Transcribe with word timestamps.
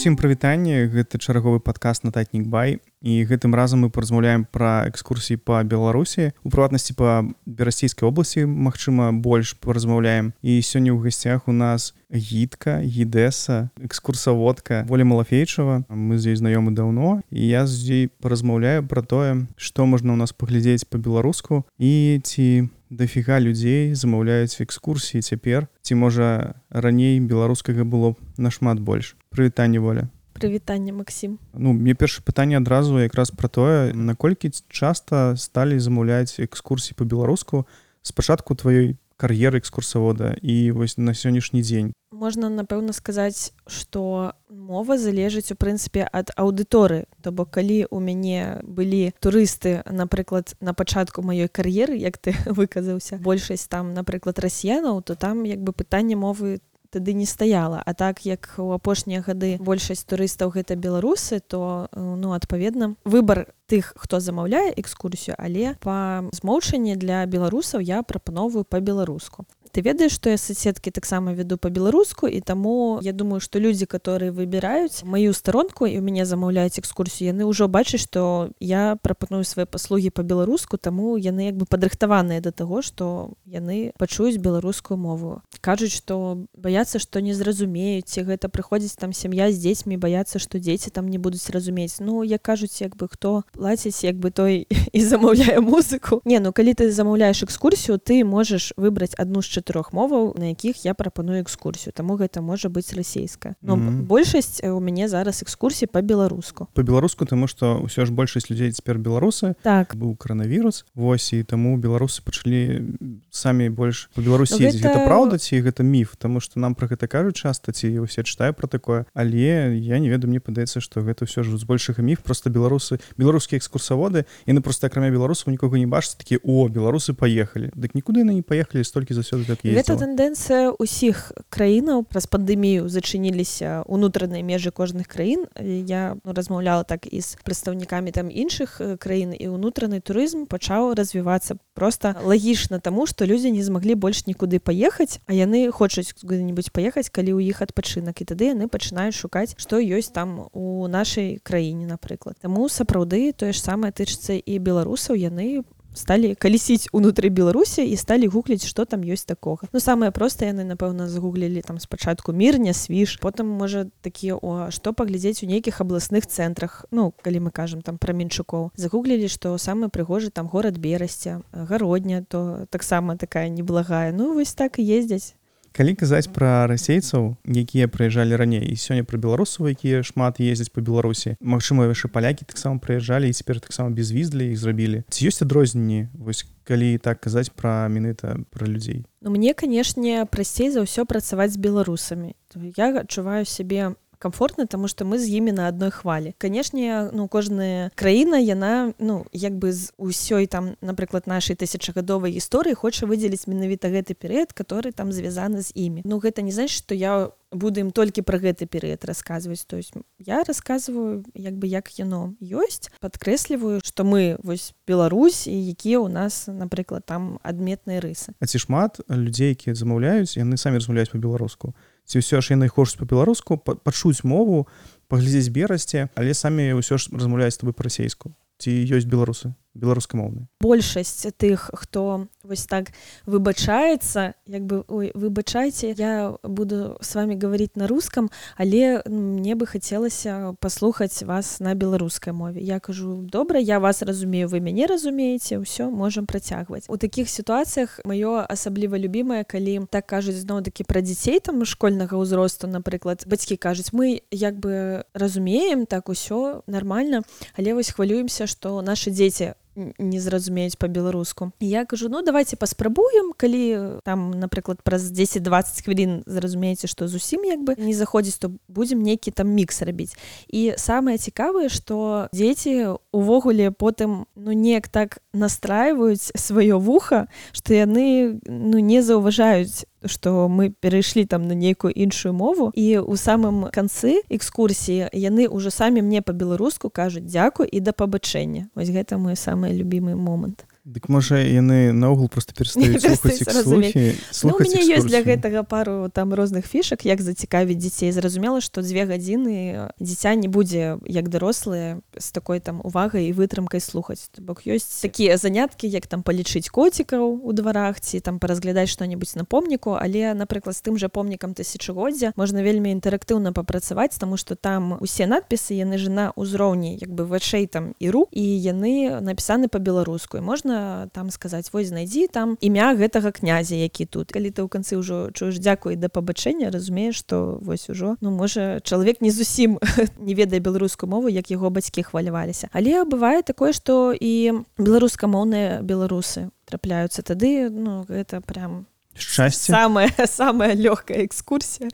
усім 0.00 0.16
прывітанне. 0.16 0.88
Гэта 0.88 1.20
чарговы 1.20 1.60
падкаст 1.60 2.08
нататнік 2.08 2.46
бай 2.48 2.78
і 3.02 3.24
гэтым 3.24 3.54
разам 3.56 3.86
мы 3.86 3.90
паразмаўляем 3.90 4.44
пра 4.44 4.84
экскурсіі 4.90 5.40
па 5.40 5.62
беларусі. 5.64 6.32
У 6.44 6.52
прыватнасці 6.52 6.94
па 6.96 7.24
берасцейскай 7.46 8.08
обласці 8.08 8.44
Мачыма 8.44 9.12
больш 9.12 9.56
паразмаўляем. 9.56 10.32
І 10.42 10.60
сёння 10.60 10.92
ў 10.92 11.00
гасцях 11.00 11.48
у 11.48 11.52
нас 11.52 11.94
гідка 12.12 12.80
едеса 12.82 13.70
экскурсаводка 13.80 14.84
воля 14.88 15.04
малафейчава 15.04 15.86
мы 15.88 16.18
з 16.18 16.34
ёй 16.34 16.36
знаёмы 16.36 16.74
даўно 16.74 17.22
і 17.30 17.46
я 17.46 17.66
з 17.66 17.78
ёй 17.86 18.04
паразмаўляю 18.20 18.82
пра 18.82 19.02
тое 19.02 19.46
што 19.56 19.86
можна 19.86 20.12
ў 20.12 20.18
нас 20.18 20.34
паглядзець 20.34 20.90
па-беларуску 20.90 21.64
і 21.78 22.20
ці 22.24 22.66
дафіга 22.90 23.38
людзей 23.38 23.94
замаўляюць 23.94 24.58
экскурсіі 24.58 25.22
цяпер 25.22 25.70
ці 25.82 25.94
можа 25.94 26.58
раней 26.70 27.20
беларускага 27.22 27.86
было 27.86 28.18
нашмат 28.36 28.82
больш. 28.82 29.14
Прывітанне 29.30 29.78
воля 29.78 30.10
прывітанне 30.40 30.92
Масім 30.96 31.38
Ну 31.52 31.72
мне 31.76 31.94
першае 31.94 32.24
пытанне 32.24 32.56
адразу 32.56 32.96
якраз 32.96 33.30
пра 33.30 33.52
тое 33.52 33.92
наколькі 33.92 34.50
часта 34.72 35.36
сталі 35.36 35.76
замаўляць 35.76 36.40
экскурсіі 36.40 36.96
по-беларуску 36.96 37.68
спачатку 38.02 38.56
тваёй 38.56 38.96
кар'еры 39.20 39.60
экскурсавода 39.60 40.32
і 40.40 40.72
вось 40.72 40.96
на 40.96 41.12
сённяшні 41.12 41.60
дзень 41.60 41.92
можна 42.08 42.48
напэўна 42.48 42.92
сказаць 42.96 43.52
что 43.68 44.32
мова 44.48 44.96
залежыць 44.96 45.52
у 45.52 45.56
прынцыпе 45.60 46.08
ад 46.08 46.32
аўдыторы 46.40 47.04
то 47.20 47.32
бок 47.32 47.52
калі 47.52 47.84
у 47.92 48.00
мяне 48.00 48.64
былі 48.64 49.12
турысты 49.20 49.84
напрыклад 49.84 50.56
на 50.60 50.72
пачатку 50.72 51.20
маёй 51.20 51.52
кар'еры 51.52 52.00
як 52.00 52.16
ты 52.16 52.32
выказаўся 52.58 53.20
большасць 53.20 53.68
там 53.68 53.92
напрыклад 53.92 54.40
расіянаў 54.40 55.04
то 55.04 55.14
там 55.14 55.44
як 55.44 55.60
бы 55.60 55.76
пытанне 55.76 56.16
мовы 56.16 56.64
тады 56.90 57.14
не 57.14 57.26
стаяла. 57.26 57.82
А 57.86 57.94
так 57.94 58.26
як 58.26 58.54
у 58.58 58.70
апошнія 58.72 59.22
гады 59.22 59.56
большасць 59.58 60.04
турыстаў 60.04 60.50
гэта 60.50 60.76
беларусы 60.76 61.40
то 61.40 61.88
ну 61.94 62.32
адпаведна 62.32 62.94
выбор 63.04 63.46
тых 63.70 63.94
хто 63.96 64.20
замаўляе 64.20 64.74
экскурсію 64.76 65.38
але 65.38 65.76
па 65.80 66.26
змоўчанні 66.32 66.96
для 66.96 67.24
беларусаў 67.26 67.80
я 67.80 68.02
прапановую 68.02 68.64
па-беларуску 68.64 69.46
ты 69.72 69.80
ведаеш 69.80 70.12
што 70.18 70.30
я 70.30 70.38
соседкі 70.38 70.90
таксама 70.90 71.32
веду 71.32 71.58
по-беларуску 71.58 72.26
і 72.26 72.40
таму 72.40 73.00
я 73.02 73.12
думаю 73.12 73.40
что 73.40 73.58
людзі 73.58 73.86
которые 73.86 74.30
выбіраюць 74.30 75.04
маю 75.04 75.32
старонку 75.32 75.86
і 75.86 75.98
у 75.98 76.02
мяне 76.02 76.24
замаўляюць 76.26 76.78
экскурсію 76.78 77.30
яны 77.30 77.46
ўжо 77.46 77.68
бачаць 77.68 78.00
что 78.00 78.50
я 78.60 78.96
прапаную 79.02 79.44
свае 79.44 79.66
паслугі 79.66 80.10
по-беларуску 80.10 80.76
таму 80.76 81.16
яны 81.16 81.46
як 81.50 81.56
бы 81.56 81.66
падрыхтаваныя 81.66 82.40
до 82.40 82.52
того 82.52 82.82
что 82.82 83.34
яны 83.46 83.92
пачуюць 83.98 84.38
беларускую 84.38 84.98
мову. 84.98 85.42
Кажуць 85.60 85.92
что 85.92 86.46
баяцца 86.56 86.98
что 86.98 87.20
не 87.20 87.34
зразумеюць 87.34 88.18
гэта 88.18 88.48
прыходзіць 88.48 88.96
там 88.96 89.12
сям'я 89.12 89.50
з 89.52 89.58
дзецьмі 89.58 89.96
баяцца 89.96 90.38
что 90.38 90.58
дзеці 90.58 90.90
там 90.90 91.08
не 91.08 91.18
будуць 91.18 91.50
разумець. 91.50 92.00
Ну 92.00 92.24
я 92.24 92.38
кажуць 92.38 92.80
як 92.80 92.96
бы 92.96 93.08
хто 93.08 93.44
плаціць 93.52 94.04
як 94.04 94.16
бы 94.16 94.30
той 94.30 94.66
і 94.92 95.00
замаўляе 95.04 95.60
музыку. 95.60 96.22
Не 96.24 96.40
ну 96.40 96.52
калі 96.52 96.74
ты 96.74 96.90
замаўляешь 96.90 97.42
экскурсію 97.42 97.98
ты 97.98 98.24
можешь 98.24 98.72
выбраць 98.76 99.14
одну 99.18 99.42
з 99.42 99.59
чатырох 99.60 99.92
моваў 99.92 100.34
на 100.38 100.50
якіх 100.50 100.84
я 100.84 100.94
прапаную 100.94 101.42
экскурсію. 101.44 101.92
Таму 101.92 102.16
гэта 102.16 102.40
можа 102.40 102.68
быць 102.68 102.96
расійская 102.96 103.54
но 103.62 103.76
mm 103.76 103.80
-hmm. 103.80 104.02
большасць 104.06 104.64
у 104.64 104.80
мяне 104.80 105.08
зараз 105.08 105.42
экскурсій 105.42 105.86
по-беларуску 105.86 106.68
по-беларуску 106.74 107.24
тому 107.24 107.46
что 107.46 107.80
ўсё 107.84 108.06
ж 108.06 108.12
большасць 108.12 108.50
людзей 108.50 108.72
цяпер 108.72 108.98
беларусы. 108.98 109.54
Так. 109.62 109.96
Быў 109.96 110.16
коронавірус 110.16 110.84
восьось 110.94 111.32
і 111.32 111.42
таму 111.42 111.76
беларусы 111.78 112.22
пачалі 112.24 112.82
самі 113.30 113.68
больш 113.68 114.10
по 114.14 114.22
беларусі 114.22 114.64
гэта... 114.64 114.78
гэта 114.78 115.06
праўда 115.06 115.38
ці 115.38 115.60
гэта 115.60 115.82
міф? 115.82 116.16
Тому 116.16 116.40
что 116.40 116.60
нам 116.60 116.74
про 116.74 116.88
гэта 116.88 117.06
кажуць 117.06 117.36
часта 117.36 117.72
ці 117.72 118.00
усе 118.00 118.22
чытаю 118.22 118.54
про 118.54 118.68
такое. 118.68 119.04
Але 119.14 119.76
я 119.76 119.98
не 119.98 120.08
ведаю 120.08 120.30
мне 120.30 120.40
падаецца 120.40 120.80
что 120.80 121.00
гэта 121.00 121.24
ўсё 121.24 121.42
ж 121.42 121.58
з 121.58 121.64
большых 121.64 121.98
міф. 121.98 122.20
Просто 122.20 122.50
беларусы 122.50 123.00
беларускія 123.16 123.58
экскурсаводы 123.58 124.24
яны 124.46 124.60
просто 124.60 124.86
акрамя 124.86 125.10
беларусаў 125.10 125.52
нікога 125.52 125.78
не 125.78 125.86
бачыць 125.86 126.16
такі 126.16 126.38
о 126.42 126.68
беларусы 126.68 127.14
поехали 127.14 127.70
дык 127.74 127.94
нікуды 127.94 128.24
яны 128.24 128.34
не 128.34 128.42
поехали 128.42 128.84
столькі 128.84 129.14
так 129.50 129.64
гэта 129.66 129.96
тэндэнцыя 129.98 130.74
ўсіх 130.78 131.32
краінаў 131.50 132.06
праз 132.06 132.30
пандэмію 132.30 132.86
зачыніліся 132.86 133.82
унутраныя 133.90 134.42
межы 134.46 134.70
кожных 134.70 135.10
краін. 135.10 135.50
Я 135.58 136.16
ну, 136.22 136.32
размаўляла 136.32 136.86
так 136.86 137.06
і 137.10 137.18
з 137.18 137.34
прадстаўнікамі 137.42 138.14
там 138.14 138.30
іншых 138.30 138.78
краін 139.02 139.34
і 139.34 139.50
ўнутраны 139.50 139.98
турызм 140.00 140.46
пачаў 140.46 140.94
развівацца 140.94 141.58
просто 141.74 142.14
лагічна 142.22 142.78
таму 142.78 143.06
што 143.10 143.26
людзі 143.26 143.50
не 143.50 143.64
змаглі 143.66 143.98
больш 143.98 144.26
нікуды 144.30 144.62
паехаць 144.62 145.18
а 145.26 145.34
яны 145.34 145.66
хочуць 145.74 146.14
куды-нибудь 146.14 146.70
паехаць 146.70 147.10
калі 147.10 147.34
ў 147.34 147.50
іх 147.50 147.62
адпачынак. 147.66 148.22
І 148.22 148.28
тады 148.30 148.54
яны 148.54 148.70
пачынаюць 148.70 149.18
шукаць 149.18 149.58
што 149.58 149.82
ёсць 149.82 150.14
там 150.14 150.46
у 150.52 150.86
нашай 150.86 151.40
краіне 151.42 151.90
напрыклад. 151.90 152.38
Таму 152.38 152.68
сапраўды 152.68 153.32
тое 153.34 153.52
ж 153.52 153.58
самае 153.58 153.90
тычыцца 153.90 154.38
і 154.38 154.58
беларусаў. 154.62 155.18
Яны 155.18 155.64
сталі 155.94 156.34
калісіць 156.34 156.88
унутры 156.92 157.30
беларусі 157.30 157.82
і 157.84 157.96
сталі 157.96 158.26
гугліць 158.30 158.66
что 158.66 158.84
там 158.84 159.00
ёсць 159.00 159.26
такога. 159.26 159.68
Ну 159.72 159.80
самое 159.80 160.10
просто 160.10 160.44
яны 160.44 160.64
напэўна 160.64 161.08
загуглілі 161.08 161.62
там 161.62 161.78
спачатку 161.78 162.32
мірня 162.32 162.72
свіж 162.72 163.18
потым 163.22 163.46
можа 163.46 163.86
такія 164.02 164.36
о 164.36 164.70
что 164.70 164.92
паглядзець 164.92 165.42
у 165.42 165.46
нейкіх 165.46 165.80
абласных 165.80 166.26
цэнтрах 166.26 166.86
ну 166.90 167.12
калі 167.22 167.48
мы 167.48 167.50
кажам 167.50 167.82
там 167.82 167.98
пра 167.98 168.14
менчукоў 168.14 168.70
загуглілі 168.76 169.28
что 169.28 169.56
самы 169.58 169.88
прыгожы 169.88 170.30
там 170.30 170.46
горад 170.46 170.78
берасця 170.78 171.42
гародня 171.52 172.24
то 172.28 172.66
таксама 172.70 173.16
такая 173.16 173.48
неблагая. 173.48 174.12
Ну 174.12 174.34
вось 174.34 174.54
так 174.54 174.78
і 174.78 174.86
ездзяць 174.86 175.34
калі 175.72 175.94
казаць 175.94 176.28
пра 176.32 176.66
расейцаў 176.70 177.36
якія 177.44 177.88
прыязджалі 177.88 178.36
раней 178.36 178.64
і 178.64 178.76
сёння 178.76 179.04
пра 179.04 179.18
беларусаў 179.18 179.70
якія 179.70 180.02
шмат 180.02 180.40
ездзяць 180.40 180.72
по 180.72 180.80
беларусі 180.80 181.36
Мачыма 181.40 181.88
яшчэ 181.88 182.08
палякі 182.12 182.44
таксама 182.44 182.78
прыязджалі 182.78 183.30
і 183.30 183.36
цяпер 183.36 183.60
таксама 183.60 183.90
без 183.90 184.12
візлі 184.12 184.52
іх 184.52 184.58
зрабілі. 184.58 185.02
Ці 185.08 185.28
ёсць 185.30 185.42
адрозненні 185.42 186.08
вось 186.14 186.44
калі 186.64 186.98
так 186.98 187.20
казаць 187.20 187.50
пра 187.50 187.88
міныта 187.88 188.36
пра 188.50 188.66
людзей? 188.66 189.06
Ну 189.22 189.30
мне 189.30 189.54
канешне 189.54 190.26
прасцей 190.26 190.70
за 190.70 190.84
ўсё 190.86 191.06
працаваць 191.08 191.56
з 191.56 191.62
беларусамі. 191.62 192.36
Я 192.76 192.94
адчуваю 193.00 193.44
сябе 193.44 193.96
комфортна 194.20 194.66
тому 194.66 194.86
что 194.86 195.04
мы 195.04 195.18
з 195.18 195.28
імі 195.28 195.52
на 195.52 195.68
адной 195.68 195.90
хвалі 195.90 196.34
канешне 196.38 197.10
ну 197.12 197.26
кожная 197.28 197.90
краіна 197.96 198.38
яна 198.38 198.92
ну 198.98 199.26
як 199.32 199.56
бы 199.56 199.72
з 199.72 199.92
усёй 199.96 200.46
там 200.46 200.76
напрыклад 200.84 201.26
нашай 201.26 201.56
тысячагадовай 201.56 202.36
гісторыі 202.36 202.76
хоча 202.76 203.08
выдзеліць 203.08 203.48
менавіта 203.48 203.88
гэты 203.88 204.12
перыяд 204.14 204.52
который 204.52 204.92
там 204.92 205.10
звязаны 205.12 205.62
з 205.64 205.72
імі. 205.74 206.02
Ну 206.04 206.20
гэта 206.20 206.42
не 206.42 206.52
знаешь 206.52 206.76
что 206.76 206.94
я 206.94 207.32
буду 207.50 207.80
ім 207.80 207.90
толькі 207.90 208.22
про 208.22 208.38
гэты 208.38 208.68
перыяд 208.68 209.04
расказваць 209.08 209.64
то 209.64 209.76
есть 209.76 209.96
я 210.18 210.44
рассказываю 210.44 211.24
як 211.34 211.56
бы 211.56 211.66
як 211.66 211.88
яно 211.98 212.36
ёсць 212.40 212.92
подкрэсліваю 213.00 213.80
что 213.82 214.04
мы 214.04 214.36
вось 214.42 214.74
Беларусь 214.86 215.46
якія 215.48 215.98
у 215.98 216.08
нас 216.08 216.46
напрыклад 216.46 217.06
там 217.06 217.40
адметныя 217.42 218.00
рысы. 218.00 218.36
А 218.38 218.46
ці 218.46 218.58
шмат 218.58 219.00
людзей 219.08 219.56
якія 219.56 219.74
замаўляюць 219.74 220.36
яны 220.36 220.60
самі 220.60 220.76
размаўляюць 220.76 221.10
по-беларуску 221.10 221.74
ці 222.10 222.18
ўсё 222.18 222.42
ж 222.42 222.58
яны 222.58 222.66
хочуць 222.66 222.98
по-беларуску 222.98 223.56
пачуць 223.62 224.26
мову 224.26 224.66
паглядзець 225.06 225.54
берасці 225.54 226.10
але 226.18 226.34
самі 226.34 226.74
ўсё 226.82 226.98
ж 226.98 227.14
размаўляюць 227.14 227.54
тобой 227.62 227.74
па-расейску. 227.78 228.34
Ці 228.58 228.74
ёсць 228.90 229.06
беларусы 229.06 229.54
беларускамоўны 229.74 230.46
большасць 230.60 231.26
тых 231.38 231.70
хто 231.72 232.26
вось 232.42 232.66
так 232.66 232.90
выбачаецца 233.26 234.34
як 234.46 234.66
бы 234.66 234.82
ой, 234.88 235.12
выбачайце 235.14 235.94
я 235.96 236.34
буду 236.42 236.98
с 237.00 237.14
вами 237.14 237.34
говорить 237.34 237.76
на 237.76 237.86
русском 237.86 238.30
але 238.56 239.02
мне 239.06 239.54
бы 239.54 239.66
хацелася 239.66 240.56
паслухаць 240.60 241.22
вас 241.22 241.60
на 241.60 241.74
беларускай 241.74 242.32
мове 242.32 242.60
я 242.60 242.80
кажу 242.80 243.22
добра 243.22 243.58
я 243.58 243.78
вас 243.78 244.02
разумею 244.02 244.48
вы 244.48 244.60
мяне 244.60 244.86
разумееце 244.86 245.62
ўсё 245.62 245.90
можем 245.90 246.26
працягваць 246.26 246.88
у 246.88 246.96
таких 246.96 247.30
сітуацыях 247.30 248.00
маё 248.04 248.42
асабліва 248.42 248.98
любимае 248.98 249.44
калі 249.44 249.86
так 249.90 250.06
кажуць 250.06 250.42
зноў-таки 250.42 250.82
пра 250.82 251.00
дзяцей 251.00 251.38
там 251.38 251.64
школьнага 251.64 252.18
ўзросту 252.18 252.66
напрыклад 252.66 253.22
бацькі 253.26 253.56
кажуць 253.56 253.94
мы 253.94 254.26
як 254.34 254.58
бы 254.58 255.04
разумеем 255.14 255.86
так 255.86 256.08
усё 256.08 256.66
нормально 256.66 257.22
але 257.54 257.74
вось 257.74 257.94
хвалюемся 257.94 258.46
что 258.50 258.82
наши 258.82 259.10
дзеці 259.10 259.54
не 259.98 260.20
зразумеюць 260.20 260.76
по-беларуску 260.76 261.52
я 261.60 261.84
кажу 261.84 262.08
ну 262.08 262.22
давайте 262.22 262.56
паспрабуем 262.56 263.32
калі 263.36 264.00
там 264.04 264.30
напрыклад 264.30 264.82
праз 264.82 265.10
10-20 265.12 265.84
хвілін 265.84 266.22
зразумееце 266.26 266.86
что 266.86 267.08
зусім 267.08 267.44
як 267.44 267.60
бы 267.60 267.74
не 267.78 267.94
заходзіць 267.94 268.38
то 268.38 268.52
будзем 268.68 269.02
нейкі 269.02 269.30
там 269.30 269.48
мікс 269.48 269.82
рабіць 269.82 270.16
і 270.48 270.74
самае 270.76 271.18
цікавае 271.18 271.68
что 271.68 272.28
дзеці 272.32 273.00
увогуле 273.12 273.70
потым 273.70 274.26
ну 274.36 274.52
неяк 274.52 274.88
так 274.88 275.18
настраиваюць 275.32 276.32
сваё 276.36 276.78
вуха 276.78 277.28
что 277.52 277.74
яны 277.74 278.40
ну 278.46 278.78
не 278.78 279.02
заўважаюць 279.02 279.89
что 280.06 280.48
мы 280.48 280.70
перайшлі 280.70 281.24
там 281.24 281.48
на 281.48 281.54
нейкую 281.54 281.92
іншую 281.92 282.32
мову 282.32 282.72
і 282.74 282.98
у 282.98 283.16
самым 283.16 283.70
канцы 283.70 284.22
экскурсіі 284.30 285.10
яны 285.12 285.48
ўжо 285.48 285.70
самі 285.70 286.02
мне 286.02 286.22
по-беларуску 286.22 286.90
кажуць 286.90 287.28
дзяку 287.28 287.64
і 287.64 287.80
да 287.80 287.92
пабачэння 287.92 288.68
вось 288.74 288.90
гэта 288.90 289.18
мой 289.18 289.36
самы 289.36 289.72
любимы 289.72 290.16
момант 290.16 290.66
Дык 290.90 291.06
можа 291.06 291.38
яны 291.38 291.92
наогул 291.94 292.26
просто 292.28 292.50
перастаюць 292.50 292.98
ну, 294.42 294.58
мяне 294.58 294.82
ёсць 294.90 295.06
для 295.06 295.22
гэтага 295.22 295.62
пару 295.62 296.10
там 296.10 296.34
розных 296.34 296.66
фішак 296.66 297.06
як 297.06 297.22
зацікавіць 297.22 297.78
дзяцей. 297.78 298.10
Зразумела 298.10 298.58
што 298.58 298.82
дзве 298.82 299.06
гадзіны 299.06 299.94
дзіця 300.02 300.34
не 300.34 300.50
будзе 300.50 300.98
як 301.06 301.30
дарослыя 301.30 302.02
з 302.18 302.28
такой 302.34 302.58
там 302.58 302.80
увагай 302.82 303.30
і 303.30 303.34
вытрымкай 303.38 303.78
слухаць. 303.78 304.34
Бок 304.42 304.66
ёсць 304.66 304.98
такія 304.98 305.38
заняткі 305.38 305.86
як 305.86 306.10
там 306.10 306.26
палічыць 306.26 306.66
коцікаў 306.74 307.38
у 307.38 307.52
дварах 307.54 308.02
ці 308.02 308.18
там 308.18 308.42
паразглядаць 308.42 308.90
што-небудзь 308.90 309.38
на 309.38 309.46
помніку. 309.46 309.94
Але 309.94 310.34
напрыклад 310.34 310.74
з 310.74 310.82
тым 310.82 310.98
жа 310.98 311.06
помнікам 311.06 311.54
тысячагоддзя 311.54 312.34
можна 312.34 312.66
вельмі 312.66 312.90
інтэрактыўна 312.98 313.54
папрацаваць 313.54 314.18
таму 314.18 314.34
што 314.34 314.58
там 314.58 314.98
усе 314.98 315.30
надпісы 315.30 315.78
яны 315.78 316.02
ж 316.02 316.10
на 316.10 316.34
ўзроўні 316.34 316.98
як 316.98 317.14
бы 317.14 317.30
вышэй 317.30 317.70
там 317.70 317.94
і 318.02 318.10
рук 318.10 318.34
і 318.34 318.42
яны 318.42 319.22
напісаны 319.22 319.70
па-беларуску. 319.70 320.42
Можна 320.42 320.79
там 321.12 321.30
сказаць 321.30 321.70
вось 321.72 321.88
знайдзі 321.88 322.26
там 322.32 322.56
імя 322.60 322.94
гэтага 322.98 323.32
князя 323.32 323.76
які 323.76 324.06
тут 324.06 324.32
калі 324.32 324.50
ты 324.50 324.62
ў 324.64 324.68
канцы 324.68 324.98
ўжо 325.00 325.30
чуеш 325.32 325.58
дзякуй 325.62 325.96
да 325.96 326.08
пабачэння 326.08 326.70
разумееш 326.70 327.22
што 327.22 327.58
вось 327.62 327.88
ужо 327.90 328.16
ну 328.20 328.30
можа 328.34 328.80
чалавек 328.84 329.20
не 329.20 329.30
зусім 329.30 329.78
не 330.18 330.34
ведае 330.34 330.60
беларускую 330.60 331.10
мову 331.10 331.28
як 331.28 331.50
яго 331.50 331.70
бацькі 331.70 332.02
хваляваліся. 332.02 332.68
Але 332.72 333.04
бывае 333.04 333.42
такое 333.42 333.72
што 333.72 334.12
і 334.12 334.64
беларускамоўныя 334.78 335.80
беларусы 335.82 336.50
трапляюцца 336.66 337.22
тады 337.22 337.70
ну 337.70 338.04
гэта 338.08 338.40
прям 338.40 338.89
счастье. 339.16 339.74
Самая 339.74 340.12
самая 340.26 340.74
лёгкая 340.74 341.24
экскурсія 341.24 341.90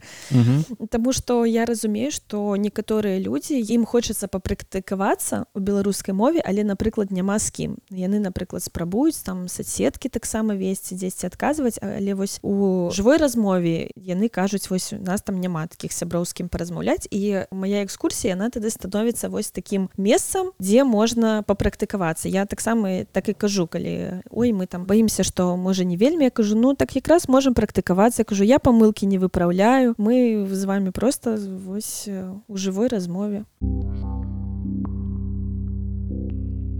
Таму 0.89 1.13
что 1.13 1.45
я 1.45 1.65
разумею 1.65 2.11
что 2.11 2.55
некаторыя 2.55 3.19
людзі 3.19 3.59
ім 3.59 3.85
хочацца 3.85 4.27
папрактыкавацца 4.27 5.45
у 5.53 5.59
беларускай 5.59 6.13
мове 6.13 6.41
але 6.45 6.63
напрыклад 6.63 7.11
няма 7.11 7.39
з 7.39 7.51
кім 7.51 7.71
яны 7.89 8.19
напрыклад 8.19 8.63
спрабуюць 8.63 9.17
там 9.23 9.47
соцсеткі 9.47 10.09
таксама 10.09 10.55
весці 10.55 10.95
дзесьці 10.95 11.27
адказваць 11.27 11.79
але 11.81 12.13
вось 12.13 12.39
у 12.41 12.89
жывой 12.93 13.17
размове 13.17 13.89
яны 13.95 14.29
кажуць 14.29 14.69
вось 14.69 14.93
у 14.93 14.99
нас 15.01 15.21
там 15.21 15.39
няма 15.41 15.67
таких 15.67 15.91
сяброўскім 15.91 16.49
паразмаўляць 16.49 17.07
і 17.11 17.49
моя 17.51 17.83
экскурсія 17.83 18.33
она 18.33 18.49
тады 18.49 18.69
становіцца 18.69 19.29
вось 19.29 19.51
таким 19.51 19.89
месцам 19.97 20.51
дзе 20.59 20.83
можна 20.83 21.43
папрактыкавацца 21.43 22.29
я 22.29 22.45
таксама 22.45 23.05
так 23.11 23.29
і 23.29 23.33
кажу 23.33 23.67
калі 23.67 24.21
ой 24.29 24.53
мы 24.53 24.67
там 24.67 24.85
боимся 24.85 25.23
что 25.23 25.57
можа 25.57 25.83
не 25.83 25.97
вельмі 25.97 26.25
я 26.25 26.31
кажу 26.31 26.55
ну 26.55 26.75
так 26.75 26.95
якраз 27.07 27.23
раз 27.23 27.29
можем 27.29 27.53
практыкавацца 27.53 28.25
кажу 28.25 28.43
я 28.43 28.59
памылки 28.59 29.05
не 29.05 29.17
выпраўляю 29.17 29.95
мы 29.97 30.45
з 30.51 30.65
вами 30.65 30.89
просто 30.89 31.37
вось 31.39 32.09
у 32.49 32.57
жывой 32.57 32.87
размове 32.87 33.45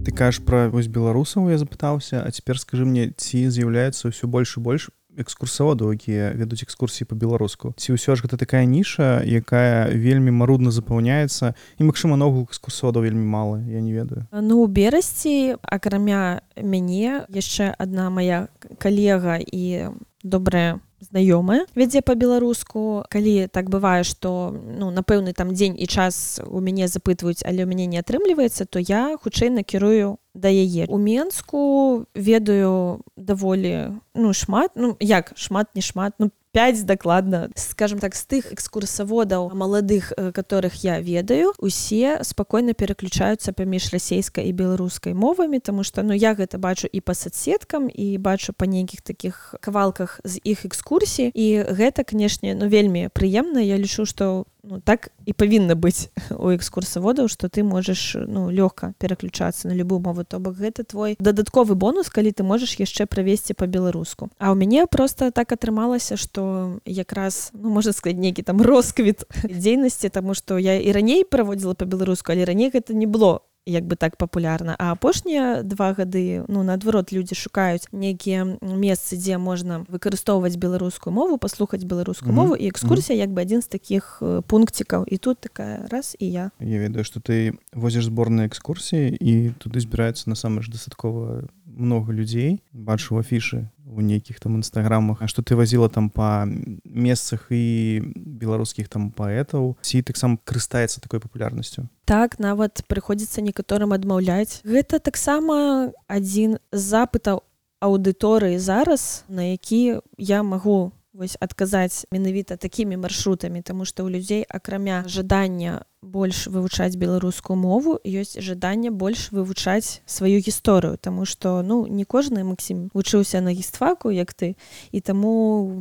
ты 0.04 0.12
кажаш 0.12 0.44
про 0.44 0.68
вось 0.68 0.88
беларусаў 0.88 1.48
я 1.48 1.58
запытаўся 1.58 2.20
а 2.28 2.32
цяпер 2.32 2.60
скажи 2.60 2.84
мне 2.84 3.16
ці 3.16 3.48
з'яўляецца 3.48 4.12
ўсё 4.12 4.28
больш 4.28 4.58
і 4.58 4.68
больш 4.68 4.90
экскурсаводу 5.16 5.96
якія 5.96 6.36
ведуць 6.36 6.68
экскурсіі 6.68 7.08
по-беларуску 7.08 7.72
ці 7.80 7.96
ўсё 7.96 8.20
ж 8.20 8.28
гэта 8.28 8.36
такая 8.36 8.68
ніша 8.68 9.24
якая 9.24 9.88
вельмі 9.96 10.36
марудна 10.36 10.76
запаўняецца 10.76 11.56
і 11.80 11.88
магчыма 11.88 12.20
новых 12.20 12.52
экскурсоводу 12.52 13.00
вельмі 13.00 13.24
мала 13.24 13.64
я 13.64 13.80
не 13.80 13.96
ведаю. 13.96 14.28
Ну 14.32 14.60
у 14.60 14.68
берасці 14.68 15.56
акрамя 15.64 16.44
мяне 16.60 17.24
яшчэ 17.32 17.74
одна 17.80 18.12
моя 18.12 18.52
калега 18.78 19.40
і 19.40 19.96
добрая 20.28 20.80
знаёмая 21.00 21.66
вядзе 21.76 22.02
по-беларуску 22.02 23.06
калі 23.10 23.48
так 23.48 23.70
бывае 23.70 24.04
что 24.04 24.52
ну 24.52 24.90
на 24.92 25.02
пэўны 25.02 25.34
там 25.34 25.54
дзень 25.54 25.78
і 25.78 25.88
час 25.88 26.42
у 26.46 26.60
мяне 26.60 26.88
запытваюць 26.88 27.46
але 27.46 27.64
у 27.64 27.68
мяне 27.68 27.86
не 27.86 28.02
атрымліваецца 28.02 28.66
то 28.66 28.80
я 28.80 29.18
хутчэй 29.18 29.50
накірую 29.50 30.18
да 30.38 30.50
яе. 30.50 30.86
У 30.90 30.98
менску 30.98 32.06
ведаю 32.14 33.02
даволі 33.18 33.98
ну 34.14 34.34
шмат 34.34 34.72
ну 34.76 34.98
як 35.00 35.34
шмат 35.36 35.74
не 35.76 35.82
шмат 35.82 36.14
ну 36.20 36.32
5 36.57 36.86
дакладна 36.86 37.50
скажем 37.56 38.00
так 38.00 38.15
з 38.15 38.25
тых 38.25 38.50
экскурсаводаў 38.50 39.54
маладых 39.54 40.09
э, 40.18 40.31
которых 40.31 40.74
я 40.81 41.00
ведаю 41.00 41.54
усе 41.59 42.18
спакойна 42.24 42.74
пераключаюцца 42.74 43.54
паміж 43.54 43.94
расійскай 43.94 44.50
і 44.50 44.57
беларускай 44.57 45.13
мовамі 45.13 45.59
тому 45.59 45.83
что 45.83 46.01
ну 46.01 46.18
я 46.18 46.33
гэта 46.33 46.57
бачу 46.57 46.89
і 46.89 46.98
па 47.01 47.13
соцсеткам 47.13 47.86
і 47.94 48.18
бачу 48.18 48.57
па 48.57 48.65
нейкіх 48.65 49.06
таких 49.06 49.54
кавалках 49.62 50.18
з 50.24 50.42
іх 50.42 50.65
экскурсій 50.65 51.30
і 51.30 51.62
гэта 51.62 52.01
канешне 52.01 52.57
ну 52.57 52.65
вельмі 52.65 53.13
прыемна. 53.13 53.62
Я 53.62 53.77
лічу 53.77 54.09
что 54.09 54.50
ну, 54.63 54.80
так 54.80 55.09
і 55.25 55.33
павінна 55.33 55.75
быць 55.75 56.09
у 56.31 56.51
экскурсаводаў 56.51 57.27
что 57.27 57.50
ты 57.50 57.63
можаш 57.63 58.15
ну 58.15 58.50
лёгка 58.51 58.94
пераключацца 59.00 59.68
на 59.68 59.74
любую 59.74 60.00
мову. 60.00 60.24
То 60.24 60.39
бок 60.39 60.56
гэта 60.57 60.83
твой 60.83 61.15
дадатковы 61.19 61.75
бонус 61.75 62.09
калі 62.09 62.31
ты 62.31 62.44
можаш 62.44 62.80
яшчэ 62.80 63.06
правесці 63.06 63.54
по-беларуску 63.54 64.30
а 64.39 64.51
ў 64.51 64.56
мяне 64.56 64.86
просто 64.88 65.31
так 65.31 65.51
атрымалася 65.51 66.18
что 66.18 66.80
якраз 66.86 67.51
ну 67.54 67.69
можна 67.69 67.94
сказать 67.94 68.18
нейкі 68.18 68.42
там 68.44 68.62
росквіт 68.68 69.25
дзейнасці 69.44 70.09
тому 70.09 70.33
что 70.33 70.57
я 70.57 70.80
і 70.80 70.92
раней 70.92 71.24
праводзіла 71.24 71.74
по-беларуску 71.74 72.31
але 72.31 72.45
раней 72.45 72.69
гэта 72.69 72.94
не 72.94 73.06
было 73.06 73.42
як 73.68 73.84
бы 73.84 74.00
так 74.00 74.16
папулярна 74.16 74.75
а 74.80 74.92
апошнія 74.96 75.62
два 75.64 75.92
гады 75.94 76.48
ну 76.48 76.64
наадварот 76.64 77.12
людзі 77.12 77.36
шукаюць 77.36 77.92
нейкія 77.92 78.58
месцы 78.64 79.19
дзе 79.19 79.38
можна 79.38 79.84
выкарыстоўваць 79.92 80.56
беларускую 80.56 81.12
мову 81.14 81.38
паслухаць 81.38 81.84
беларускую 81.84 82.31
мову 82.31 82.56
і 82.56 82.72
экскурсія 82.72 83.19
як 83.19 83.36
бы 83.36 83.44
адзін 83.44 83.62
з 83.62 83.68
таких 83.68 84.24
пункцікаў. 84.48 85.06
І 85.08 85.18
тут 85.18 85.40
такая 85.40 85.88
раз 85.92 86.16
і 86.19 86.31
я. 86.31 86.52
Я 86.60 86.80
ведаю 86.80 87.04
что 87.04 87.19
ты 87.19 87.58
возіш 87.74 88.06
зборныя 88.06 88.48
экскурсіі 88.48 89.16
і 89.19 89.54
туды 89.60 89.80
збіраецца 89.80 90.30
насамрэч 90.30 90.72
дастаткова 90.72 91.48
много 91.78 92.12
людзей 92.12 92.62
бачу 92.74 93.18
афішы 93.18 93.70
у 93.88 94.02
нейкіх 94.02 94.40
там 94.40 94.60
нстаграмах 94.60 95.22
А 95.22 95.28
што 95.28 95.42
ты 95.42 95.56
вазіла 95.56 95.90
там 95.90 96.10
па 96.10 96.46
месцах 96.84 97.48
і 97.50 98.02
беларускіх 98.16 98.90
там 98.90 99.12
паэтаў 99.12 99.78
ці 99.82 100.02
таксама 100.02 100.38
карыстаецца 100.44 101.00
такой 101.00 101.20
папулярнасцю 101.22 101.88
так 102.06 102.40
нават 102.40 102.84
прыходзіцца 102.88 103.42
некаторым 103.42 103.94
адмаўляць 103.94 104.62
гэта 104.66 105.00
таксама 105.00 105.94
адзін 106.08 106.60
з 106.72 106.82
запытаў 106.82 107.44
аўдыторыі 107.80 108.58
зараз 108.58 109.24
на 109.30 109.54
які 109.54 110.02
я 110.18 110.44
магу 110.44 110.92
вось 111.18 111.38
адказаць 111.42 112.06
менавіта 112.14 112.56
такімі 112.56 112.98
маршрутамі 112.98 113.62
тому 113.62 113.86
что 113.86 114.06
у 114.06 114.10
людзей 114.10 114.46
акрамя 114.50 115.04
жадання 115.08 115.81
больш 116.02 116.46
вывучаць 116.48 116.94
беларускую 116.94 117.58
мову 117.58 117.98
ёсць 118.06 118.38
жаданне 118.38 118.92
больш 118.94 119.31
вывучаць 119.34 120.06
сваю 120.06 120.38
гісторыю 120.38 121.02
тому 121.02 121.25
что 121.25 121.64
ну 121.66 121.88
не 121.88 122.06
кожны 122.06 122.45
Масім 122.45 122.94
вучыўся 122.94 123.42
на 123.42 123.50
гістфаку 123.50 124.14
як 124.14 124.33
ты 124.33 124.56
і 124.92 125.02
таму 125.02 125.33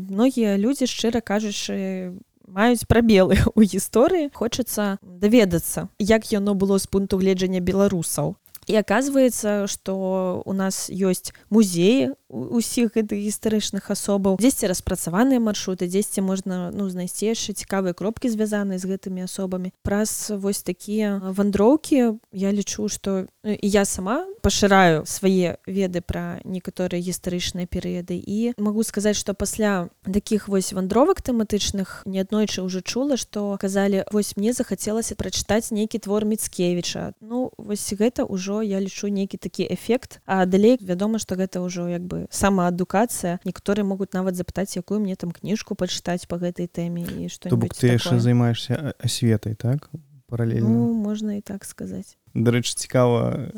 многія 0.09 0.57
людзі 0.57 0.89
шчыра 0.89 1.21
кажучы 1.21 2.17
маюць 2.49 2.89
прабелы 2.89 3.37
у 3.55 3.61
гісторыі 3.61 4.33
хочацца 4.33 4.97
даведацца 5.03 5.89
як 5.99 6.33
яно 6.33 6.55
было 6.55 6.79
з 6.79 6.87
пункту 6.87 7.19
гледжання 7.19 7.61
беларусаў. 7.61 8.37
І 8.67 8.75
оказывается 8.75 9.67
что 9.69 10.43
у 10.45 10.53
нас 10.53 10.91
ёсць 10.91 11.31
музеі 11.51 12.19
усіх 12.29 12.95
гэтых 12.99 13.19
гістарычных 13.23 13.91
асобаў 13.91 14.37
дзесьці 14.43 14.67
распрацаваныя 14.67 15.39
маршруты 15.39 15.87
дзесьці 15.87 16.27
можна 16.27 16.71
ну 16.75 16.89
знайсці 16.91 17.31
яшчэ 17.31 17.55
цікавыя 17.55 17.95
кропкі 17.95 18.29
звязаныя 18.29 18.79
з 18.83 18.87
гэтымі 18.91 19.27
асобамі 19.31 19.71
праз 19.87 20.35
вось 20.35 20.67
такія 20.67 21.23
вандроўкі 21.23 22.19
я 22.33 22.51
лічу 22.51 22.89
что 22.89 23.27
ну, 23.45 23.55
я 23.63 23.85
сама 23.85 24.27
пашыраю 24.43 25.07
свае 25.07 25.59
веды 25.67 26.03
пра 26.03 26.43
некаторыя 26.45 26.99
гістарычныя 27.03 27.67
перыяды 27.71 28.19
і 28.19 28.59
могу 28.59 28.83
сказаць 28.83 29.17
что 29.17 29.35
пасля 29.35 29.89
таких 30.03 30.49
вось 30.49 30.73
вандровак 30.73 31.23
тэматычных 31.23 32.03
неаднойчы 32.07 32.67
ўжо 32.67 32.83
чула 32.83 33.17
что 33.17 33.55
казалі 33.61 34.03
вось 34.11 34.35
мне 34.37 34.53
захацелася 34.53 35.15
прачытаць 35.15 35.71
нейкі 35.71 36.03
твор 36.03 36.27
міцкевіча 36.27 37.15
ну 37.21 37.51
вось 37.59 37.87
гэта 37.95 38.27
ўжо 38.27 38.63
я 38.67 38.83
лічу 38.83 39.09
нейкі 39.09 39.39
такі 39.39 39.63
эфект 39.71 40.19
а 40.27 40.47
далей 40.47 40.79
вядома 40.83 41.19
что 41.19 41.39
гэта 41.39 41.63
ўжо 41.63 41.87
як 41.87 42.03
бы 42.03 42.16
самаадукацыя 42.31 43.39
некаторыя 43.45 43.85
могуць 43.85 44.13
нават 44.17 44.37
запытаць 44.37 44.77
якую 44.77 45.01
мне 45.01 45.17
там 45.17 45.31
кніжку 45.31 45.77
пачытаць 45.77 46.27
по 46.27 46.41
гэтай 46.41 46.67
тэме 46.67 47.05
і 47.05 47.29
што 47.29 47.53
ты 47.53 47.93
яшчэ 47.93 48.19
займаешься 48.19 48.95
асветай 48.99 49.55
так? 49.55 49.91
Паралельна? 50.27 50.67
Ну, 50.67 50.91
можна 50.91 51.39
і 51.39 51.41
так 51.41 51.63
сказаць. 51.63 52.19
Дарэчы 52.35 52.75
цікава 52.75 53.55